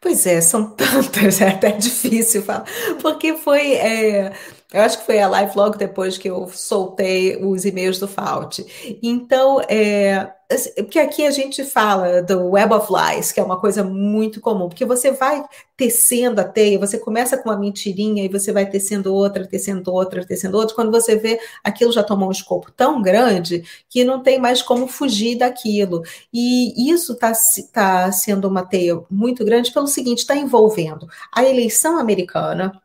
[0.00, 2.64] Pois é, são tantas, é até difícil falar,
[3.00, 4.32] porque foi é,
[4.72, 8.64] eu acho que foi a live logo depois que eu soltei os e-mails do Fault.
[9.02, 10.32] Então, é,
[10.76, 14.68] porque aqui a gente fala do Web of Lies, que é uma coisa muito comum,
[14.68, 15.44] porque você vai
[15.76, 20.24] tecendo a teia, você começa com uma mentirinha e você vai tecendo outra, tecendo outra,
[20.24, 20.74] tecendo outra.
[20.74, 24.86] Quando você vê, aquilo já tomou um escopo tão grande que não tem mais como
[24.86, 26.02] fugir daquilo.
[26.32, 27.32] E isso está
[27.72, 32.80] tá sendo uma teia muito grande pelo seguinte: está envolvendo a eleição americana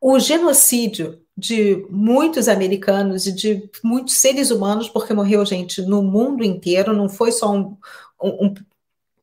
[0.00, 6.44] o genocídio de muitos americanos e de muitos seres humanos, porque morreu gente no mundo
[6.44, 7.76] inteiro, não foi só um,
[8.22, 8.54] um,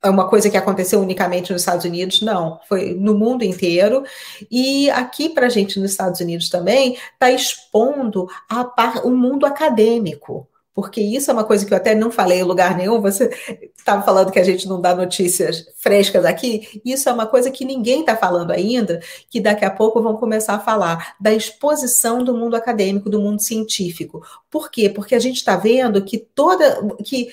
[0.04, 4.04] uma coisa que aconteceu unicamente nos Estados Unidos, não, foi no mundo inteiro.
[4.50, 10.48] E aqui para a gente nos Estados Unidos também está expondo a, o mundo acadêmico
[10.78, 13.02] porque isso é uma coisa que eu até não falei em lugar nenhum.
[13.02, 13.36] Você
[13.76, 16.80] estava falando que a gente não dá notícias frescas aqui.
[16.86, 20.54] Isso é uma coisa que ninguém está falando ainda, que daqui a pouco vão começar
[20.54, 24.24] a falar da exposição do mundo acadêmico, do mundo científico.
[24.52, 24.88] Por quê?
[24.88, 27.30] Porque a gente está vendo que toda que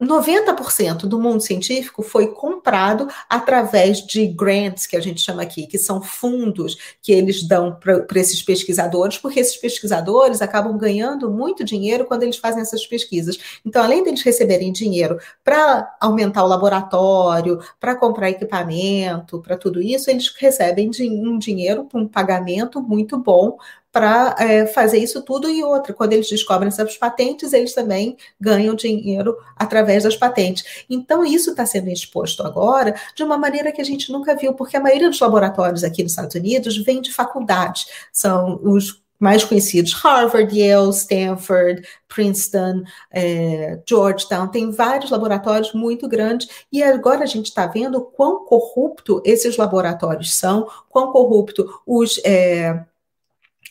[0.00, 5.78] 90% do mundo científico foi comprado através de grants, que a gente chama aqui, que
[5.78, 12.06] são fundos que eles dão para esses pesquisadores, porque esses pesquisadores acabam ganhando muito dinheiro
[12.06, 13.38] quando eles fazem essas pesquisas.
[13.64, 20.10] Então, além deles receberem dinheiro para aumentar o laboratório, para comprar equipamento, para tudo isso,
[20.10, 23.58] eles recebem um dinheiro, um pagamento muito bom
[23.92, 25.92] para é, fazer isso tudo e outra.
[25.92, 30.84] Quando eles descobrem essas patentes, eles também ganham dinheiro através das patentes.
[30.88, 34.76] Então, isso está sendo exposto agora de uma maneira que a gente nunca viu, porque
[34.76, 39.92] a maioria dos laboratórios aqui nos Estados Unidos vem de faculdades, são os mais conhecidos,
[39.92, 42.82] Harvard, Yale, Stanford, Princeton,
[43.12, 49.20] é, Georgetown, tem vários laboratórios muito grandes, e agora a gente está vendo quão corrupto
[49.22, 52.18] esses laboratórios são, quão corrupto os.
[52.24, 52.86] É,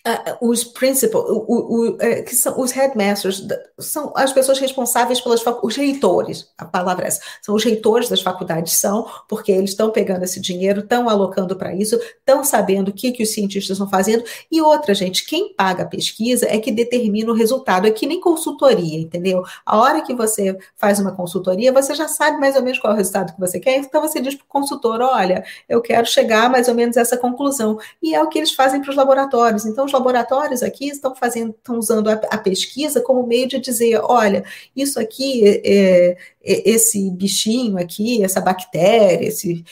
[0.07, 3.45] Uh, os principal, o, o, uh, que são os headmasters,
[3.77, 8.21] são as pessoas responsáveis pelas os reitores, a palavra é essa, são os reitores das
[8.21, 12.93] faculdades, são, porque eles estão pegando esse dinheiro, estão alocando para isso, estão sabendo o
[12.93, 16.71] que, que os cientistas estão fazendo, e outra, gente, quem paga a pesquisa é que
[16.71, 19.43] determina o resultado, é que nem consultoria, entendeu?
[19.65, 22.93] A hora que você faz uma consultoria, você já sabe mais ou menos qual é
[22.93, 26.49] o resultado que você quer, então você diz para o consultor, olha, eu quero chegar
[26.49, 29.65] mais ou menos a essa conclusão, e é o que eles fazem para os laboratórios,
[29.65, 33.99] então os laboratórios aqui estão fazendo, estão usando a, a pesquisa como meio de dizer,
[34.03, 34.43] olha,
[34.75, 39.63] isso aqui, é, é, esse bichinho aqui, essa bactéria, esse,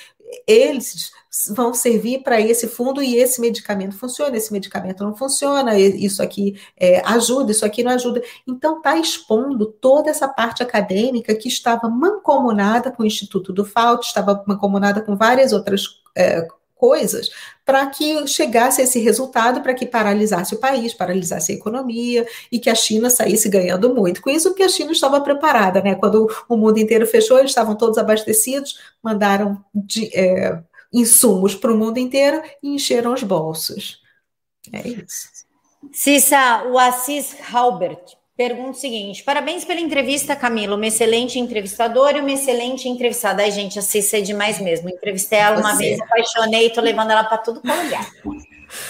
[0.45, 1.11] eles
[1.49, 6.59] vão servir para esse fundo e esse medicamento funciona, esse medicamento não funciona, isso aqui
[6.75, 8.21] é, ajuda, isso aqui não ajuda.
[8.47, 14.07] Então, está expondo toda essa parte acadêmica que estava mancomunada com o Instituto do FAUT,
[14.07, 16.47] estava mancomunada com várias outras é,
[16.77, 17.29] coisas
[17.65, 22.59] para que chegasse a esse resultado, para que paralisasse o país, paralisasse a economia e
[22.59, 24.21] que a China saísse ganhando muito.
[24.21, 25.95] Com isso, que a China estava preparada, né?
[25.95, 30.59] Quando o mundo inteiro fechou, eles estavam todos abastecidos, mandaram de, é,
[30.93, 34.01] insumos para o mundo inteiro e encheram os bolsos.
[34.71, 35.27] É isso.
[35.91, 40.75] Cissa, o Assis Halbert Pergunta o seguinte: parabéns pela entrevista, Camila.
[40.75, 43.41] Uma excelente entrevistadora e uma excelente entrevistada.
[43.41, 44.87] Ai, gente, a Cissa é demais mesmo.
[44.89, 45.83] Entrevistei ela uma Você.
[45.83, 48.07] vez, apaixonei, tô levando ela para tudo qual lugar.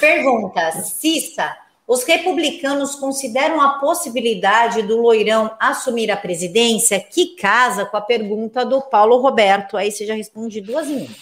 [0.02, 1.56] Pergunta: Cissa,
[1.88, 8.66] os republicanos consideram a possibilidade do Loirão assumir a presidência, que casa com a pergunta
[8.66, 9.78] do Paulo Roberto.
[9.78, 11.16] Aí você já responde duas em uma.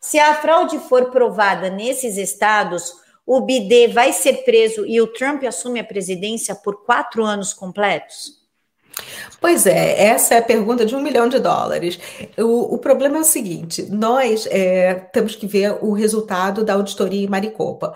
[0.00, 2.94] Se a fraude for provada nesses estados,
[3.26, 8.40] o BD vai ser preso e o Trump assume a presidência por quatro anos completos?
[9.40, 11.98] Pois é, essa é a pergunta de um milhão de dólares.
[12.36, 17.24] O, o problema é o seguinte: nós é, temos que ver o resultado da auditoria
[17.24, 17.94] em Maricopa.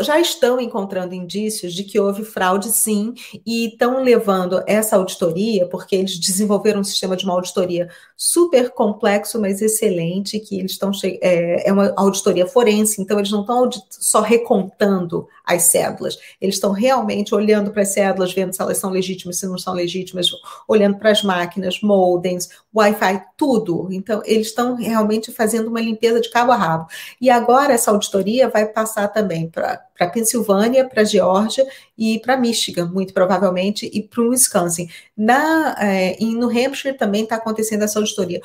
[0.00, 3.14] Já estão encontrando indícios de que houve fraude, sim,
[3.46, 9.40] e estão levando essa auditoria, porque eles desenvolveram um sistema de uma auditoria super complexo,
[9.40, 14.20] mas excelente, que eles estão é, é uma auditoria forense, então eles não estão só
[14.20, 19.38] recontando as cédulas, eles estão realmente olhando para as cédulas, vendo se elas são legítimas,
[19.38, 20.30] se não são legítimas,
[20.68, 23.88] olhando para as máquinas, modems, Wi-Fi, tudo.
[23.90, 26.86] Então, eles estão realmente fazendo uma limpeza de cabo a rabo.
[27.20, 32.86] E agora essa auditoria vai passar também para a Pensilvânia, para Geórgia e para Michigan,
[32.86, 34.88] muito provavelmente, e para o Wisconsin.
[35.16, 38.40] Na, é, em New Hampshire também está acontecendo essa auditoria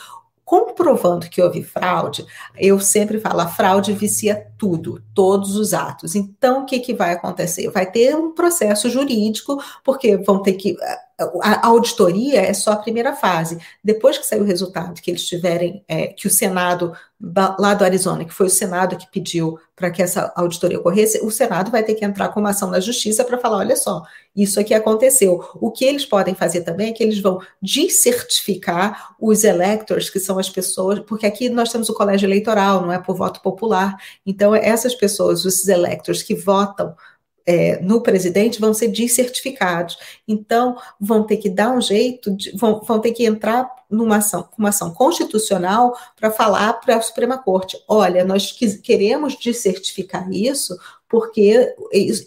[0.46, 2.26] comprovando que houve fraude,
[2.56, 6.16] eu sempre falo, a fraude vicia tudo, todos os atos.
[6.16, 7.70] Então, o que, que vai acontecer?
[7.72, 10.78] Vai ter um processo jurídico, porque vão ter que.
[11.42, 13.58] A auditoria é só a primeira fase.
[13.84, 16.94] Depois que sair o resultado, que eles tiverem, é, que o Senado
[17.58, 21.32] lá do Arizona, que foi o Senado que pediu para que essa auditoria ocorresse, o
[21.32, 24.04] Senado vai ter que entrar com uma ação na justiça para falar: olha só,
[24.36, 25.44] isso aqui aconteceu.
[25.56, 30.38] O que eles podem fazer também é que eles vão descertificar os electors, que são
[30.38, 33.96] as pessoas, porque aqui nós temos o colégio eleitoral, não é por voto popular.
[34.26, 36.94] Então, essas pessoas, os electors que votam
[37.46, 39.98] é, no presidente vão ser descertificados.
[40.28, 44.50] Então, vão ter que dar um jeito, de, vão, vão ter que entrar numa ação,
[44.58, 50.76] uma ação constitucional para falar para a Suprema Corte: olha, nós queremos descertificar isso
[51.08, 51.74] porque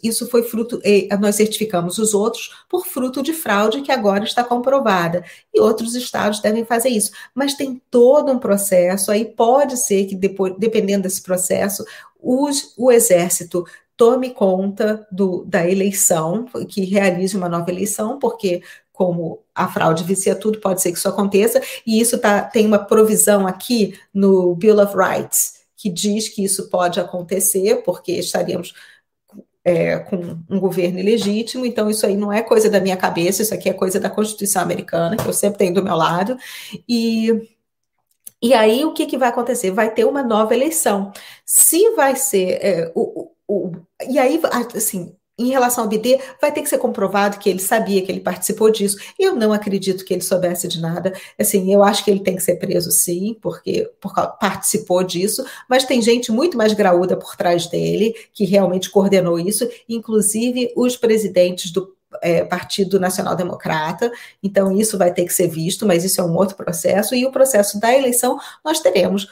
[0.03, 0.81] isso foi fruto,
[1.21, 5.25] nós certificamos os outros por fruto de fraude que agora está comprovada.
[5.53, 7.11] E outros estados devem fazer isso.
[7.35, 11.85] Mas tem todo um processo, aí pode ser que, depois, dependendo desse processo,
[12.19, 13.65] os, o Exército
[13.99, 20.35] tome conta do, da eleição, que realize uma nova eleição, porque como a fraude vicia
[20.35, 24.81] tudo, pode ser que isso aconteça, e isso tá, tem uma provisão aqui no Bill
[24.81, 28.73] of Rights, que diz que isso pode acontecer, porque estaríamos
[29.65, 33.55] é, com um governo ilegítimo, então isso aí não é coisa da minha cabeça, isso
[33.55, 36.37] aqui é coisa da Constituição americana, que eu sempre tenho do meu lado,
[36.89, 37.49] e
[38.41, 39.73] e aí, o que, que vai acontecer?
[39.73, 41.13] Vai ter uma nova eleição.
[41.45, 42.51] Se vai ser.
[42.63, 43.33] É, o,
[44.09, 44.41] e aí,
[44.75, 48.21] assim, em relação ao BD, vai ter que ser comprovado que ele sabia que ele
[48.21, 48.99] participou disso.
[49.17, 51.13] Eu não acredito que ele soubesse de nada.
[51.39, 55.45] Assim, eu acho que ele tem que ser preso, sim, porque, porque participou disso.
[55.69, 60.97] Mas tem gente muito mais graúda por trás dele que realmente coordenou isso, inclusive os
[60.97, 64.11] presidentes do é, Partido Nacional Democrata,
[64.43, 67.31] então isso vai ter que ser visto, mas isso é um outro processo, e o
[67.31, 69.29] processo da eleição nós teremos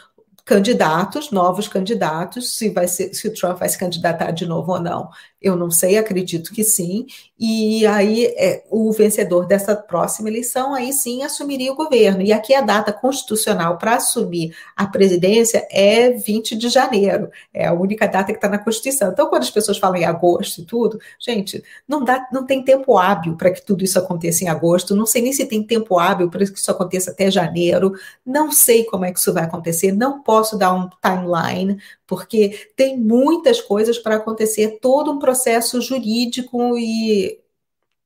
[0.47, 4.81] candidatos, novos candidatos, se vai ser, se o Trump vai se candidatar de novo ou
[4.81, 5.11] não.
[5.43, 7.05] Eu não sei, acredito que sim.
[7.39, 12.23] E aí é, o vencedor dessa próxima eleição aí sim assumiria o governo.
[12.23, 17.31] E aqui a data constitucional para assumir a presidência é 20 de janeiro.
[17.53, 19.11] É a única data que está na Constituição.
[19.11, 22.97] Então, quando as pessoas falam em agosto e tudo, gente, não dá, não tem tempo
[22.97, 24.97] hábil para que tudo isso aconteça em agosto.
[24.97, 27.93] Não sei nem se tem tempo hábil para que isso aconteça até janeiro.
[28.25, 29.93] Não sei como é que isso vai acontecer.
[29.93, 36.79] Não posso dar um timeline porque tem muitas coisas para acontecer, todo um processo jurídico
[36.79, 37.41] e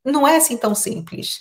[0.05, 1.41] não é assim tão simples.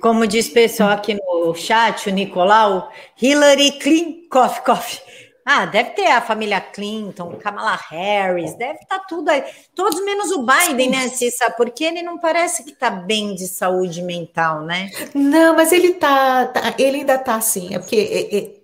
[0.00, 3.78] Como diz o pessoal aqui no chat, o Nicolau, Hillary
[4.28, 5.00] coffee.
[5.50, 9.42] Ah, deve ter a família Clinton, Kamala Harris, deve estar tá tudo aí.
[9.74, 11.50] Todos menos o Biden, né, Cissa?
[11.56, 14.90] Porque ele não parece que está bem de saúde mental, né?
[15.14, 18.57] Não, mas ele tá, tá ele ainda tá assim, é porque é, é,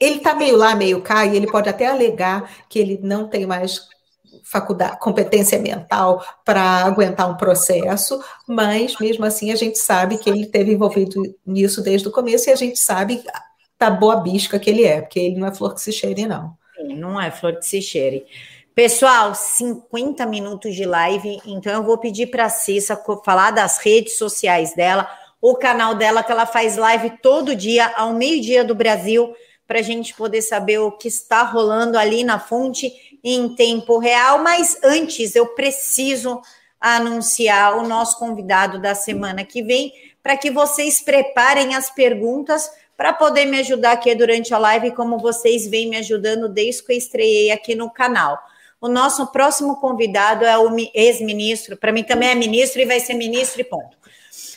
[0.00, 3.46] ele está meio lá, meio cá, e ele pode até alegar que ele não tem
[3.46, 3.86] mais
[4.42, 10.42] faculdade, competência mental para aguentar um processo, mas mesmo assim a gente sabe que ele
[10.42, 13.22] esteve envolvido nisso desde o começo e a gente sabe
[13.78, 16.56] da boa bisca que ele é, porque ele não é flor que se cheire, não.
[16.96, 18.26] Não é flor que se cheire.
[18.74, 24.18] Pessoal, 50 minutos de live, então eu vou pedir para a Cissa falar das redes
[24.18, 25.08] sociais dela,
[25.40, 29.34] o canal dela, que ela faz live todo dia, ao meio-dia do Brasil
[29.66, 32.92] para a gente poder saber o que está rolando ali na fonte
[33.22, 34.42] em tempo real.
[34.42, 36.40] Mas antes, eu preciso
[36.80, 39.92] anunciar o nosso convidado da semana que vem,
[40.22, 45.18] para que vocês preparem as perguntas para poder me ajudar aqui durante a live, como
[45.18, 48.38] vocês vêm me ajudando desde que eu estreiei aqui no canal.
[48.80, 53.14] O nosso próximo convidado é o ex-ministro, para mim também é ministro e vai ser
[53.14, 53.96] ministro e ponto.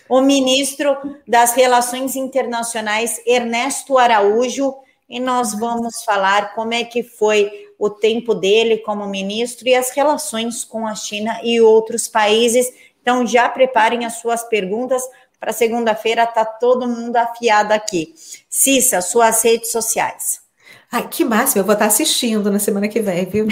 [0.10, 0.98] O ministro
[1.28, 4.76] das Relações Internacionais, Ernesto Araújo,
[5.10, 7.50] e nós vamos falar como é que foi
[7.80, 12.72] o tempo dele como ministro e as relações com a China e outros países.
[13.02, 15.02] Então já preparem as suas perguntas
[15.40, 18.14] para segunda-feira, tá todo mundo afiado aqui.
[18.50, 20.42] Cissa, suas redes sociais.
[20.92, 23.46] Ai, que máximo, eu vou estar assistindo na semana que vem, viu?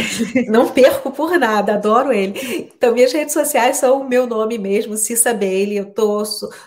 [0.48, 2.72] Não perco por nada, adoro ele.
[2.76, 5.78] Então, minhas redes sociais são o meu nome mesmo, Cissa Bailey.
[5.78, 6.24] Eu tô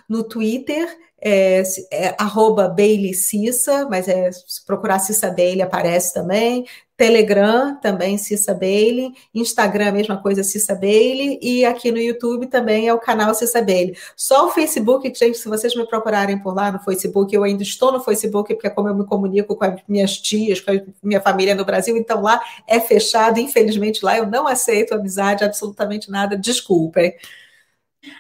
[0.07, 0.87] no Twitter,
[1.21, 6.65] é, é, arroba Bailey Cissa, mas é, se procurar Cissa Bailey aparece também.
[6.99, 12.93] Telegram também Cissa Bailey, Instagram mesma coisa Cissa Bailey e aqui no YouTube também é
[12.93, 13.97] o canal Cissa Bailey.
[14.17, 17.93] Só o Facebook, gente, se vocês me procurarem por lá no Facebook, eu ainda estou
[17.93, 21.21] no Facebook porque é como eu me comunico com as minhas tias, com a minha
[21.21, 26.37] família no Brasil, então lá é fechado, infelizmente lá eu não aceito amizade, absolutamente nada,
[26.37, 27.15] desculpem.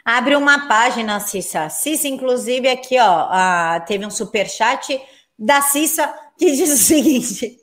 [0.04, 1.68] Abre uma página, Cissa.
[1.68, 5.00] Cissa, inclusive, aqui, ó, teve um super chat
[5.38, 7.58] da Cissa que diz o seguinte: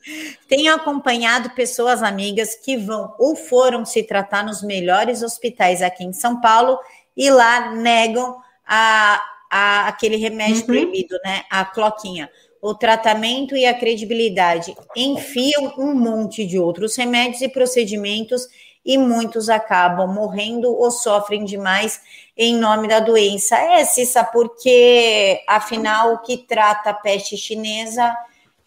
[0.48, 6.14] tenho acompanhado pessoas amigas que vão ou foram se tratar nos melhores hospitais aqui em
[6.14, 6.78] São Paulo
[7.16, 10.66] e lá negam a, a aquele remédio uhum.
[10.66, 11.44] proibido, né?
[11.50, 12.30] A cloquinha.
[12.62, 18.48] O tratamento e a credibilidade enfiam um monte de outros remédios e procedimentos
[18.86, 22.00] e muitos acabam morrendo ou sofrem demais
[22.38, 23.58] em nome da doença.
[23.58, 28.16] É, Cissa, porque afinal o que trata a peste chinesa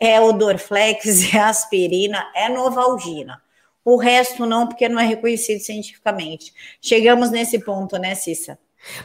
[0.01, 3.41] é o Dorflex, é aspirina, é Novalgina.
[3.85, 6.53] O resto não, porque não é reconhecido cientificamente.
[6.81, 8.59] Chegamos nesse ponto, né, Cissa?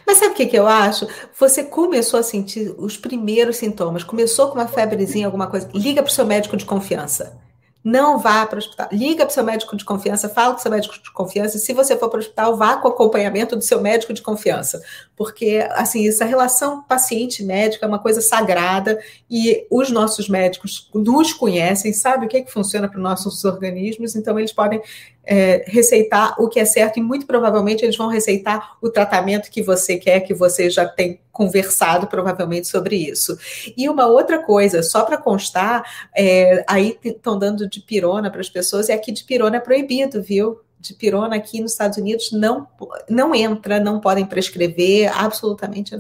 [0.06, 1.08] Mas sabe o que, que eu acho?
[1.40, 6.10] Você começou a sentir os primeiros sintomas, começou com uma febrezinha, alguma coisa, liga para
[6.10, 7.40] o seu médico de confiança.
[7.84, 8.88] Não vá para o hospital.
[8.92, 11.58] Liga para o seu médico de confiança, fala com o seu médico de confiança.
[11.58, 14.82] E se você for para o hospital, vá com acompanhamento do seu médico de confiança.
[15.18, 21.92] Porque, assim, essa relação paciente-médico é uma coisa sagrada e os nossos médicos nos conhecem,
[21.92, 24.82] sabem o que, é que funciona para os nossos organismos, então eles podem
[25.26, 29.62] é, receitar o que é certo e muito provavelmente eles vão receitar o tratamento que
[29.62, 33.38] você quer, que você já tem conversado provavelmente sobre isso.
[33.76, 35.84] E uma outra coisa, só para constar,
[36.16, 40.22] é, aí estão dando de pirona para as pessoas, e aqui de pirona é proibido,
[40.22, 40.60] viu?
[40.80, 42.68] De pirona aqui nos Estados Unidos não,
[43.10, 45.96] não entra, não podem prescrever, absolutamente,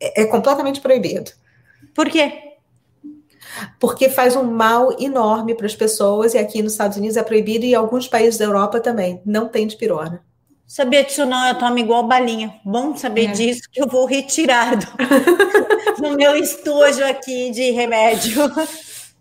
[0.00, 1.30] é, é completamente proibido.
[1.94, 2.53] Por quê?
[3.78, 7.64] Porque faz um mal enorme para as pessoas, e aqui nos Estados Unidos é proibido,
[7.64, 10.22] e em alguns países da Europa também, não tem de pirona.
[10.66, 12.58] Sabia disso não, eu tomo igual balinha.
[12.64, 13.32] Bom saber é.
[13.32, 14.86] disso, que eu vou retirar do,
[16.02, 18.42] do meu estojo aqui de remédio.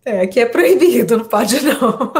[0.06, 2.12] É, que é proibido, não pode não.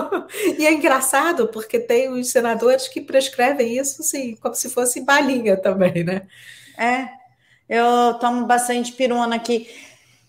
[0.58, 5.58] E é engraçado, porque tem os senadores que prescrevem isso, assim, como se fosse balinha
[5.58, 6.22] também, né?
[6.78, 7.08] É,
[7.68, 9.68] eu tomo bastante pirona aqui.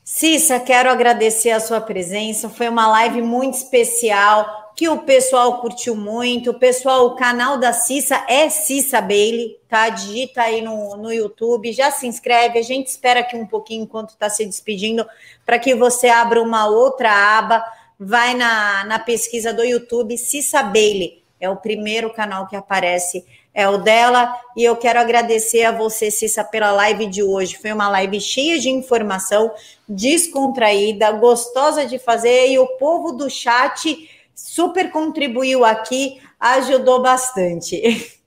[0.05, 2.50] Cissa, quero agradecer a sua presença.
[2.50, 6.50] Foi uma live muito especial que o pessoal curtiu muito.
[6.50, 9.88] O pessoal, o canal da Cissa é Cissa Bailey, tá?
[9.88, 12.59] Digita aí no, no YouTube, já se inscreve.
[12.59, 15.07] A gente espera aqui um pouquinho enquanto está se despedindo
[15.46, 17.64] para que você abra uma outra aba.
[17.98, 21.22] Vai na, na pesquisa do YouTube, Cissa Bailey.
[21.40, 23.24] É o primeiro canal que aparece
[23.55, 24.34] é o dela.
[24.57, 27.57] E eu quero agradecer a você, Cissa, pela live de hoje.
[27.57, 29.52] Foi uma live cheia de informação,
[29.88, 32.50] descontraída, gostosa de fazer.
[32.50, 38.12] E o povo do chat super contribuiu aqui, ajudou bastante.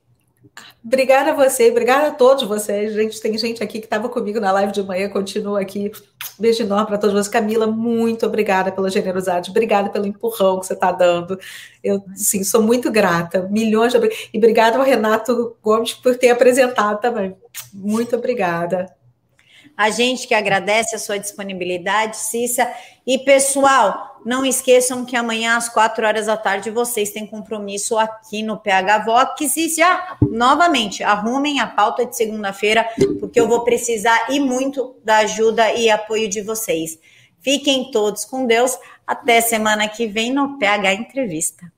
[0.84, 2.94] Obrigada a você, obrigada a todos vocês.
[2.94, 5.92] Gente, tem gente aqui que estava comigo na live de manhã, continua aqui.
[6.40, 7.28] Beijo enorme para todos vocês.
[7.28, 11.38] Camila, muito obrigada pela generosidade, obrigada pelo empurrão que você está dando.
[11.84, 13.48] Eu, sim, sou muito grata.
[13.52, 14.00] Milhões de
[14.34, 17.36] E obrigada ao Renato Gomes por ter apresentado também.
[17.74, 18.97] Muito obrigada.
[19.78, 22.68] A gente que agradece a sua disponibilidade, Cissa.
[23.06, 28.42] E pessoal, não esqueçam que amanhã às quatro horas da tarde vocês têm compromisso aqui
[28.42, 34.32] no PH Vox e já, novamente, arrumem a pauta de segunda-feira, porque eu vou precisar
[34.32, 36.98] e muito da ajuda e apoio de vocês.
[37.40, 38.78] Fiquem todos com Deus.
[39.06, 41.77] Até semana que vem no PH Entrevista.